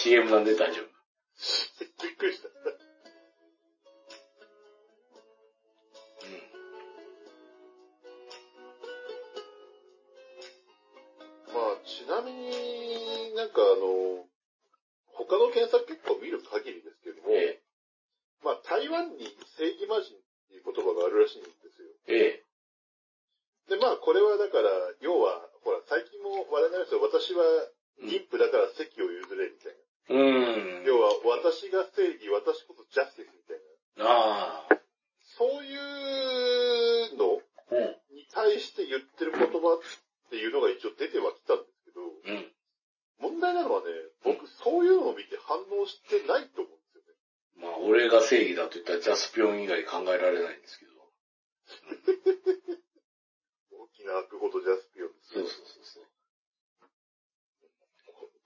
[0.04, 0.92] CM なんで大丈夫。
[2.04, 2.48] びっくりした。
[11.48, 14.28] まあ、ちなみになんかあの、
[15.16, 17.62] 他の検索結果を見る限りですけども、え
[18.44, 19.24] まあ、台湾に
[19.56, 20.20] 正義魔人っ
[20.52, 21.88] ていう言葉があるらしいんですよ。
[22.12, 22.44] え、
[23.72, 24.68] えで、まあ、これはだから、
[25.00, 27.00] 要は、ほら、最近も話題になりますよ。
[27.00, 27.40] 私は
[28.04, 29.83] 妊婦だから席を譲れみたいな。
[30.08, 30.14] え。
[30.14, 30.84] うーん。
[30.84, 33.60] 要は、私が正義、私こそジャスティスみたい
[33.96, 34.04] な。
[34.10, 34.80] ああ。
[35.36, 37.40] そういうの
[37.70, 37.96] うん。
[38.14, 39.80] に対して言ってる言葉っ
[40.30, 42.52] ていうのが一応出てはきたんですけど、うん。
[43.20, 43.86] 問題なのはね、
[44.24, 47.08] 僕そういうのを見て反応してないと思うんですよね。
[47.56, 50.92] まあ、俺が正義だと言ったらジャスピョン以外考えられないんですけど。
[53.72, 56.04] 大きな悪ほどジャスピオンですそうねそうそうそう。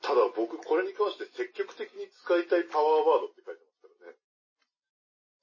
[0.02, 4.18] ただ僕これに関して積極的に使いたいパワーワードって書いてますからね。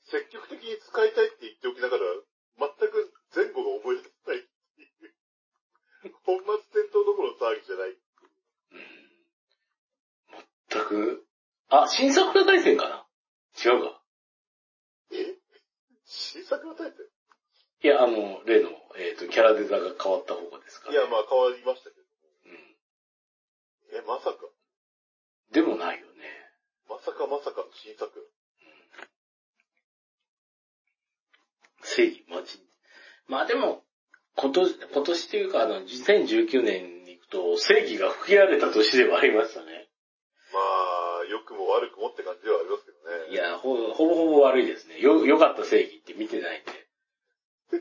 [0.07, 2.03] 積極的に使いたいって言っておきながら、
[2.57, 5.13] 全く前後が思い出せないっていう。
[6.23, 7.97] 本末転倒どころの騒ぎじゃない。
[8.71, 8.87] うん。
[10.69, 11.25] 全く、
[11.69, 13.05] あ、新作が大戦かな？
[13.59, 14.01] 違うか。
[15.11, 15.35] え？
[16.05, 17.11] 新作のタイプ
[17.81, 20.95] いや、あの、例の、えっ、と、キャラデザが変わった方がですかね。
[20.95, 22.04] いや、まあ変わりましたけど。
[23.95, 24.03] うん。
[24.03, 24.37] え、まさか、
[25.51, 26.23] でもないよね。
[26.89, 28.11] まさかまさかの新作。
[31.83, 32.59] 正義、マジ。
[33.27, 33.83] まあでも、
[34.35, 39.89] 今年、今年というか、あの、2019年に行くと、正義が吹き荒れた年ではありましたね。
[40.53, 43.31] まあ、良くも悪くもって感じではありますけどね。
[43.31, 44.99] いや、ほ、ほぼほぼ悪いですね。
[44.99, 46.71] よ、良かった正義って見てないんで。
[47.71, 47.77] う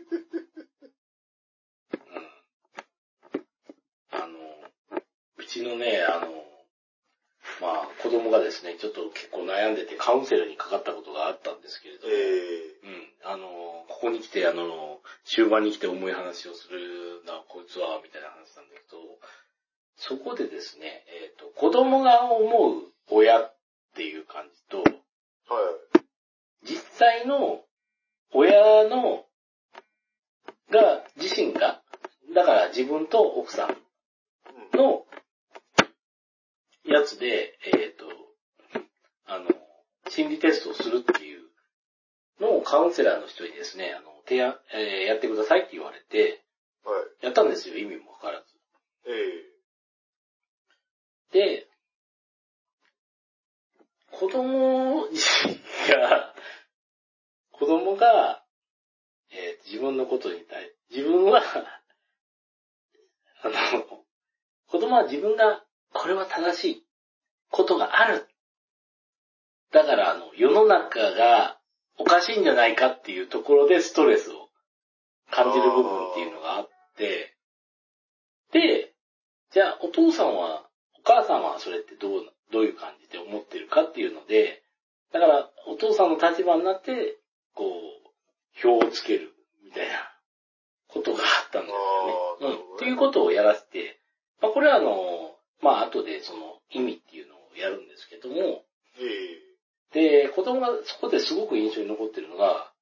[3.38, 4.20] ん。
[4.22, 4.38] あの、
[5.38, 6.26] うちのね、あの、
[7.62, 13.32] まあ、子供がですね、ちょっと結構悩んでてカウンセラーにかかったことがあったんですけれども、えうん。
[13.32, 13.46] あの、
[13.88, 18.98] ここに来て、あの、終盤に来て重い話をするな、こいつは、みたいな話なんだけど、
[19.96, 23.54] そこでですね、えっ、と、子供が思う親っ
[23.94, 25.60] ていう感じと、ー、は
[25.94, 26.66] い。
[26.66, 27.62] 実際の
[28.32, 29.26] 親の、
[30.70, 31.80] が、自身が、
[32.34, 33.76] だから自分と奥さん。
[34.76, 35.04] の
[36.94, 38.06] やつで、えっ、と、
[39.26, 39.46] あの、
[40.08, 41.40] 心理テストをするっていう
[42.40, 46.44] のをカウンセラーの人にですね、あの、提案、えーやってくださいって言われて、
[46.84, 46.92] は
[47.22, 47.24] い。
[47.24, 48.46] やったんですよ、意味もわからず。
[49.06, 49.54] え
[51.32, 51.66] で、
[54.12, 56.34] 子供が、
[57.50, 58.44] 子供が、
[59.32, 61.42] えー自分のことに対、自分は、
[63.42, 64.04] あの、
[64.68, 66.83] 子供は自分が、これは正しい
[67.50, 68.28] ことがある。
[69.72, 71.58] だから、あの、世の中が
[71.98, 74.48] おかしいんじゃないかっていうところでストレスを
[75.30, 77.34] 感じる部分っていうのがあって、
[78.52, 78.94] で、
[79.52, 80.68] じゃあお父さんは、
[80.98, 84.62] お母さんはそれってどうな、どういう感じで思ってるかっていうので、
[85.12, 87.18] だからお父さんの立場になって、
[87.54, 88.04] こう、
[88.60, 89.32] 票をつける
[89.64, 89.94] みたいな
[90.88, 91.68] ことがあったんで
[92.40, 92.56] すよね。
[92.56, 92.76] うん。
[92.76, 94.00] っていうことをやらせて、
[94.40, 98.64] まあこれはあの、まあ後でその意味っていうのをやるんですけども、
[98.98, 99.44] ええ
[99.94, 102.72] で、子供がそこですごく印象に残ってるのが、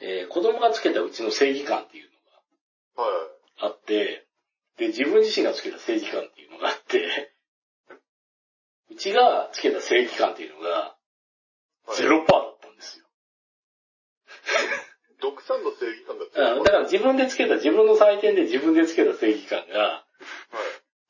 [0.00, 2.10] えー子供がつけたうちの正義感っていう
[2.96, 4.26] のがはあって、
[4.76, 7.32] で、自分自身がつけた正義感っていうのがあって、
[8.90, 10.72] うちがつけた正義感っていうのが、い。
[10.72, 11.96] はい。
[11.96, 13.06] ゼロパーだったんですよ。
[15.22, 16.64] 独産の正義感がうん強い。
[16.64, 20.06] だから自分でつけた、自分の採点で自分でつけた正義感が、は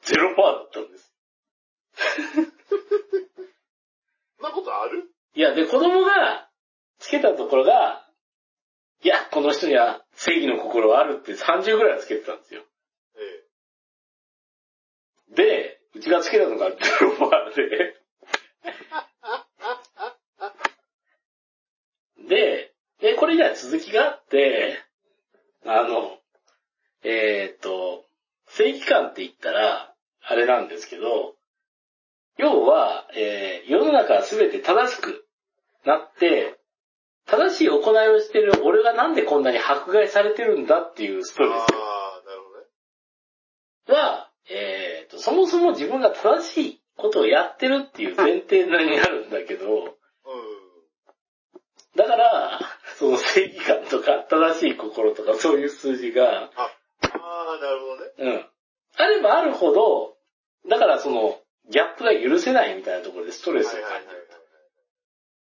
[0.03, 0.07] い。
[0.07, 1.13] ゼロパーだったんです。
[4.39, 5.11] そんなことある？
[5.35, 6.51] いや、で、子供が
[6.99, 8.07] つけたところが、
[9.03, 12.65] いや、この人には正義の心はあるって30ぐらいはつけてたんですよ。
[15.31, 17.97] えで、うちがつけたのがゼロパーで、
[22.29, 24.83] で、で、これには続きがあって、
[25.65, 26.19] あの、
[27.03, 28.05] えーっと、
[28.49, 31.36] 正義感って言ったら、あれなんですけど、
[32.39, 35.27] 要は、えー世の中は全て正しく
[35.85, 36.59] なって、
[37.27, 42.67] 正しい行いをしてる俺がなんでこんなに迫害されてるんだっていうストレああ、なるほどね。
[43.87, 49.91] スは、えーっと、そもそも自分が正しいことをやってるっていう前提になるんだけど、うん。
[51.97, 52.61] だから、
[52.99, 56.51] その正義感とか正しい心とかそういう数字が、あ
[57.03, 58.37] あ、なるほどね。
[58.37, 58.47] うん。
[58.99, 60.17] あればあるほど、
[60.69, 64.27] だからその、ギャップが許せないみたいなところでストレスを感じる。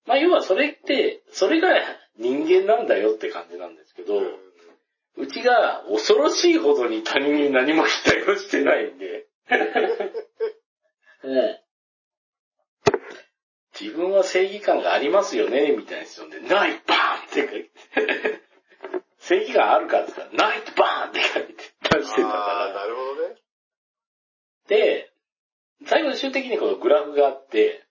[0.05, 1.69] まあ要はそれって、それが
[2.17, 4.25] 人間なんだよって感じなんですけど、はい。
[5.17, 9.27] うちが恐ろしいほどに他人に何も期待をしてないんで、
[11.23, 11.59] うん。
[13.79, 17.71] 自分は正義感がありますよね、みたいな質問で、ないバーンって書いて、
[19.19, 23.35] 正義感あるかって言ったら、ないバーンって書いて出してたああ、から、なるほどね。
[24.67, 25.11] で、
[25.85, 27.83] 最後終的にこのグラフがあって、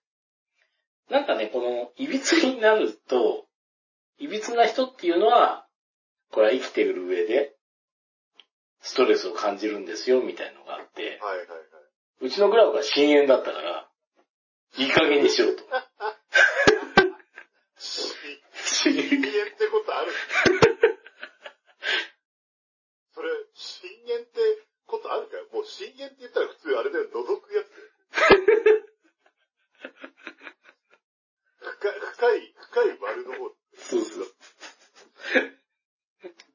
[1.11, 3.47] なんかね、この、いびつになると、
[4.19, 5.67] いびつな人っていうのは、
[6.33, 7.55] これは生きている上で、
[8.81, 11.59] ストレスを感じるんですよ、みたいのがあって、はいはいはい。
[12.21, 13.89] うちのグラフが深淵だったから、
[14.77, 15.65] いい加減にしようと。
[18.65, 20.13] 深淵ってことある
[23.15, 24.41] それ、深淵って
[24.87, 27.74] ことあるかよもう深淵って言ったら普通あれだよ、覗くやつ。
[32.15, 33.39] 深い、深い、丸の方。
[33.77, 34.27] そうそう。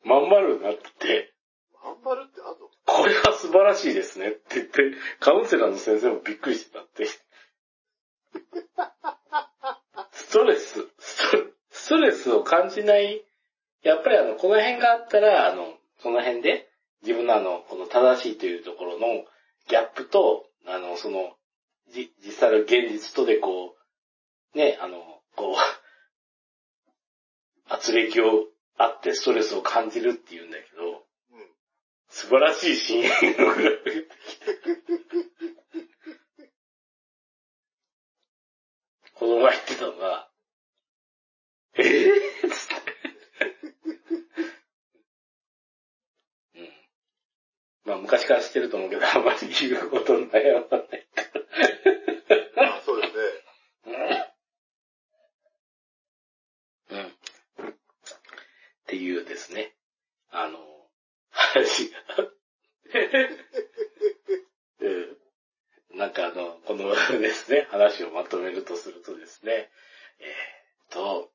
[0.03, 1.33] まん丸になって、
[1.83, 4.81] まん丸ってあんのこれは素晴らしいですねって言って、
[5.19, 7.05] カウンセラーの先生もびっくりしてたって。
[10.11, 11.37] ストレス、スト
[11.71, 13.23] ストレスを感じない、
[13.83, 16.69] やっぱりあの、この辺があったら、あの、その辺で、
[17.01, 19.25] 自分のあの、この正しいというところの
[19.69, 21.35] ギャップと、あの、その、
[21.91, 23.75] じ、実際の現実とでこ
[24.53, 25.55] う、ね、あの、こう、
[27.71, 31.47] 圧力をあってストレスを感じるっていうんだけど、うん。
[32.09, 34.09] 素晴らしい深淵のグラフ。
[39.13, 40.29] 子供が言ってたのが、
[41.75, 42.75] えぇ、ー、つって。
[46.55, 46.69] うん。
[47.89, 51.07] まあ昔から知ってると思うけど、あんまり言うこと悩まない。
[52.55, 53.17] あそうです
[53.89, 54.35] ね。
[56.91, 57.69] うん。
[57.69, 57.73] っ
[58.85, 59.73] ていうですね、
[60.29, 60.59] あの、
[61.31, 61.97] 話が。
[65.97, 69.71] なんかあの、このですね、話をまとめるとするとですね、
[70.19, 71.31] えーっと、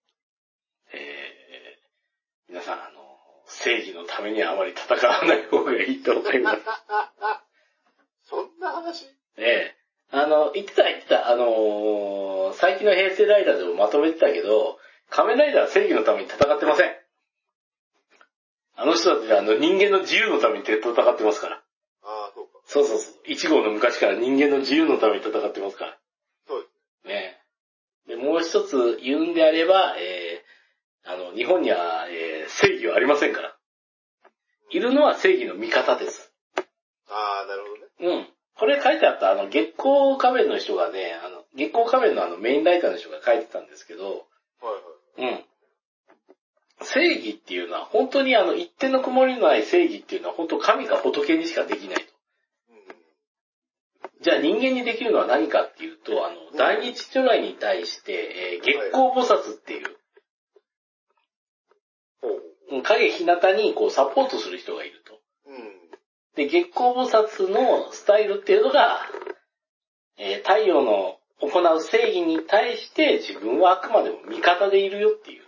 [0.92, 3.04] えー、皆さんあの、
[3.46, 6.62] 正義のためにはあまり戦わない方がいいと思います。
[8.28, 9.06] そんな話？
[9.36, 9.76] ええ。
[10.10, 14.78] あの、言ってた言ってた、あのー最近の平成ライダーでもまとめてたけど、
[15.10, 16.96] 仮面ライダーは正義のために戦ってません。
[18.76, 21.62] あの人たちはあの人間の自由のために戦ってますから。
[22.02, 22.52] ああ、そうか。
[22.66, 23.14] そうそうそう。
[23.24, 25.98] 一号の昔から人間の自由のために戦ってますから。
[26.46, 26.68] そうで
[27.02, 27.08] す。
[27.08, 27.40] ね
[28.06, 28.10] え。
[28.10, 33.53] で、もう一つ言うんであれば、えー、あの、日本には、えー正義はありませんから。
[34.74, 36.32] いるのは正義の味方です。
[37.08, 38.18] ああ、なるほどね。
[38.18, 38.28] うん。
[38.58, 45.32] これ書いてあった、あの、月光仮面の人がね、あの、月光仮面のあのメインライターの人が書いてたんですけど、はいはい。
[45.32, 45.44] うん。
[46.84, 52.02] 正義っていうのは、本当にあの、一点の曇りのない正義っていうのは、本当神か仏にしかできないと。
[52.70, 54.22] うん。
[54.22, 59.96] じゃあ人間にできるのは何かっていうと、あの、大日如来に対して、えー月光菩薩っていう、
[62.20, 62.53] ほう。
[62.70, 65.20] うん影日向にこうサポートする人がいると。
[65.46, 65.90] うん。
[66.36, 69.00] で、月光菩薩のスタイルっていうのが、
[70.18, 75.42] えー太陽の行う正義に対して自分はあくまでも味方でいるよっていう。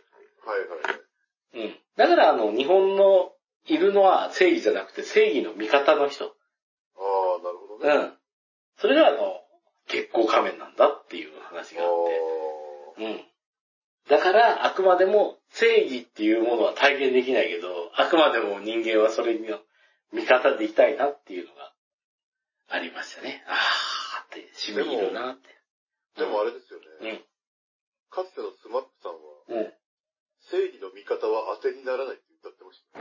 [0.45, 1.67] はいはいはい。
[1.67, 1.77] うん。
[1.97, 3.33] だからあの、日本の
[3.67, 6.27] いるのは正義じゃなくて正義の味方の人。
[6.27, 7.95] ああ、なるほどね。
[7.95, 8.13] うん。
[8.79, 9.41] それがあの、
[9.89, 11.89] 月光仮面なんだっていう話があっ
[12.97, 13.05] あて。
[13.05, 13.21] うん。
[14.09, 19.41] だから、あくまでも正義っていうものは体現できないけど、あくまでも人間はそれに
[20.13, 21.73] 味方でいたいなっていうのが
[22.71, 23.43] ありましたね。
[23.49, 23.57] あー
[24.27, 25.49] って、締め切るなって。
[26.17, 26.21] あ。
[26.21, 26.87] でもあれですよね。
[27.03, 27.25] うん。
[28.11, 29.19] かつてのスマップさんは、
[29.49, 29.75] うん。
[30.51, 33.01] 正義の味方は当てにならないって歌ってました。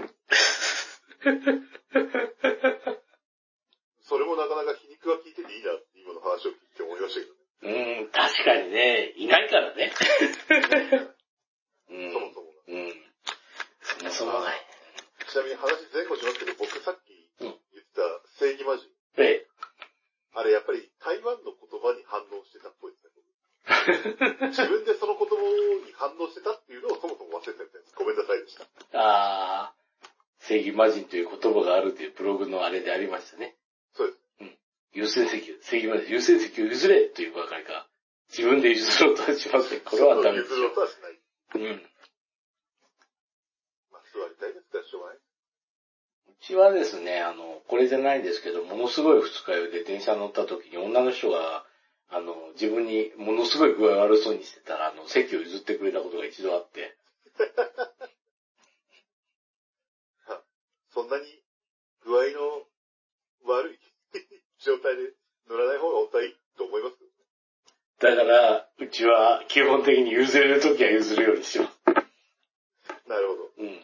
[4.06, 7.44] それもなかなか皮肉が効いてていいなって今の話を聞いて思いましたけどね。
[7.65, 9.91] うん、確かにね、いないからね。
[11.89, 12.53] そもそも。
[12.67, 12.93] うん。
[13.81, 14.61] そもそもない。
[15.27, 17.53] ちなみに話前後しますけど、僕さっき言っ
[17.95, 18.85] た正義魔人。
[19.17, 19.47] ええ。
[20.33, 23.15] あれやっぱり台湾の言葉に反応してたっぽいですね。
[24.53, 25.35] 自分でその言葉
[25.85, 27.95] に反応してたっていうのをそもそも忘れてたんです。
[27.95, 28.67] ごめんなさいでした。
[28.93, 29.85] あー。
[30.39, 33.57] 正義魔人という言葉があるというブログのあれでありましたね。
[33.93, 34.19] そうです。
[34.41, 34.59] うん。
[34.91, 37.87] 優先席正義魔人、優先席を譲れというばかりか、
[38.29, 39.79] 自分で譲ろうとはしません。
[39.81, 41.19] これはダメです譲ろようとはしない。
[41.55, 41.81] うん。
[43.91, 45.17] まあ、座りたいですから、しょうがない。
[45.17, 45.21] う
[46.41, 51.65] ちはですね、あの、これじゃないですけど、ものすごい二日酔いで電車乗った時に女の人が、
[52.09, 56.95] あの、自分にものすごい具合悪そうにしてたら、あの、席を譲ってくれたことが一度あって、
[60.93, 61.25] そんなに
[62.03, 62.63] 具合の
[63.51, 63.79] 悪い
[64.59, 65.13] 状態で
[65.49, 66.95] 乗らない方が本当はいいと思います。
[67.99, 71.72] だから、うちは基本的に譲れる時は譲るようにします。
[73.07, 73.27] なる
[73.57, 73.64] ほど。
[73.64, 73.80] うん。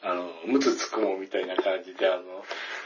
[0.00, 2.22] あの、むつつくもみたいな感じで、あの、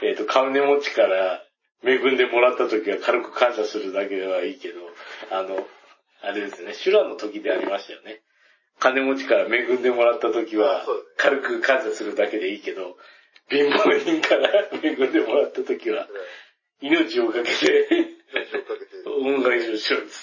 [0.01, 1.43] えっ、と、金持ちから
[1.83, 4.79] 恵んでもらった時は軽く感謝するだけではいいけど、
[5.29, 5.63] あの、
[6.23, 8.23] あれですね、修羅の時でありましたよね。
[8.79, 10.87] 金持ちから恵んでもらった時は
[11.17, 12.97] 軽く感謝するだけでいいけど、
[13.51, 14.49] 貧乏人から
[14.81, 16.07] 恵んでもらった時は、
[16.81, 17.87] 命をかけて、
[18.33, 20.22] 命をかけて、恩返しをしろっつ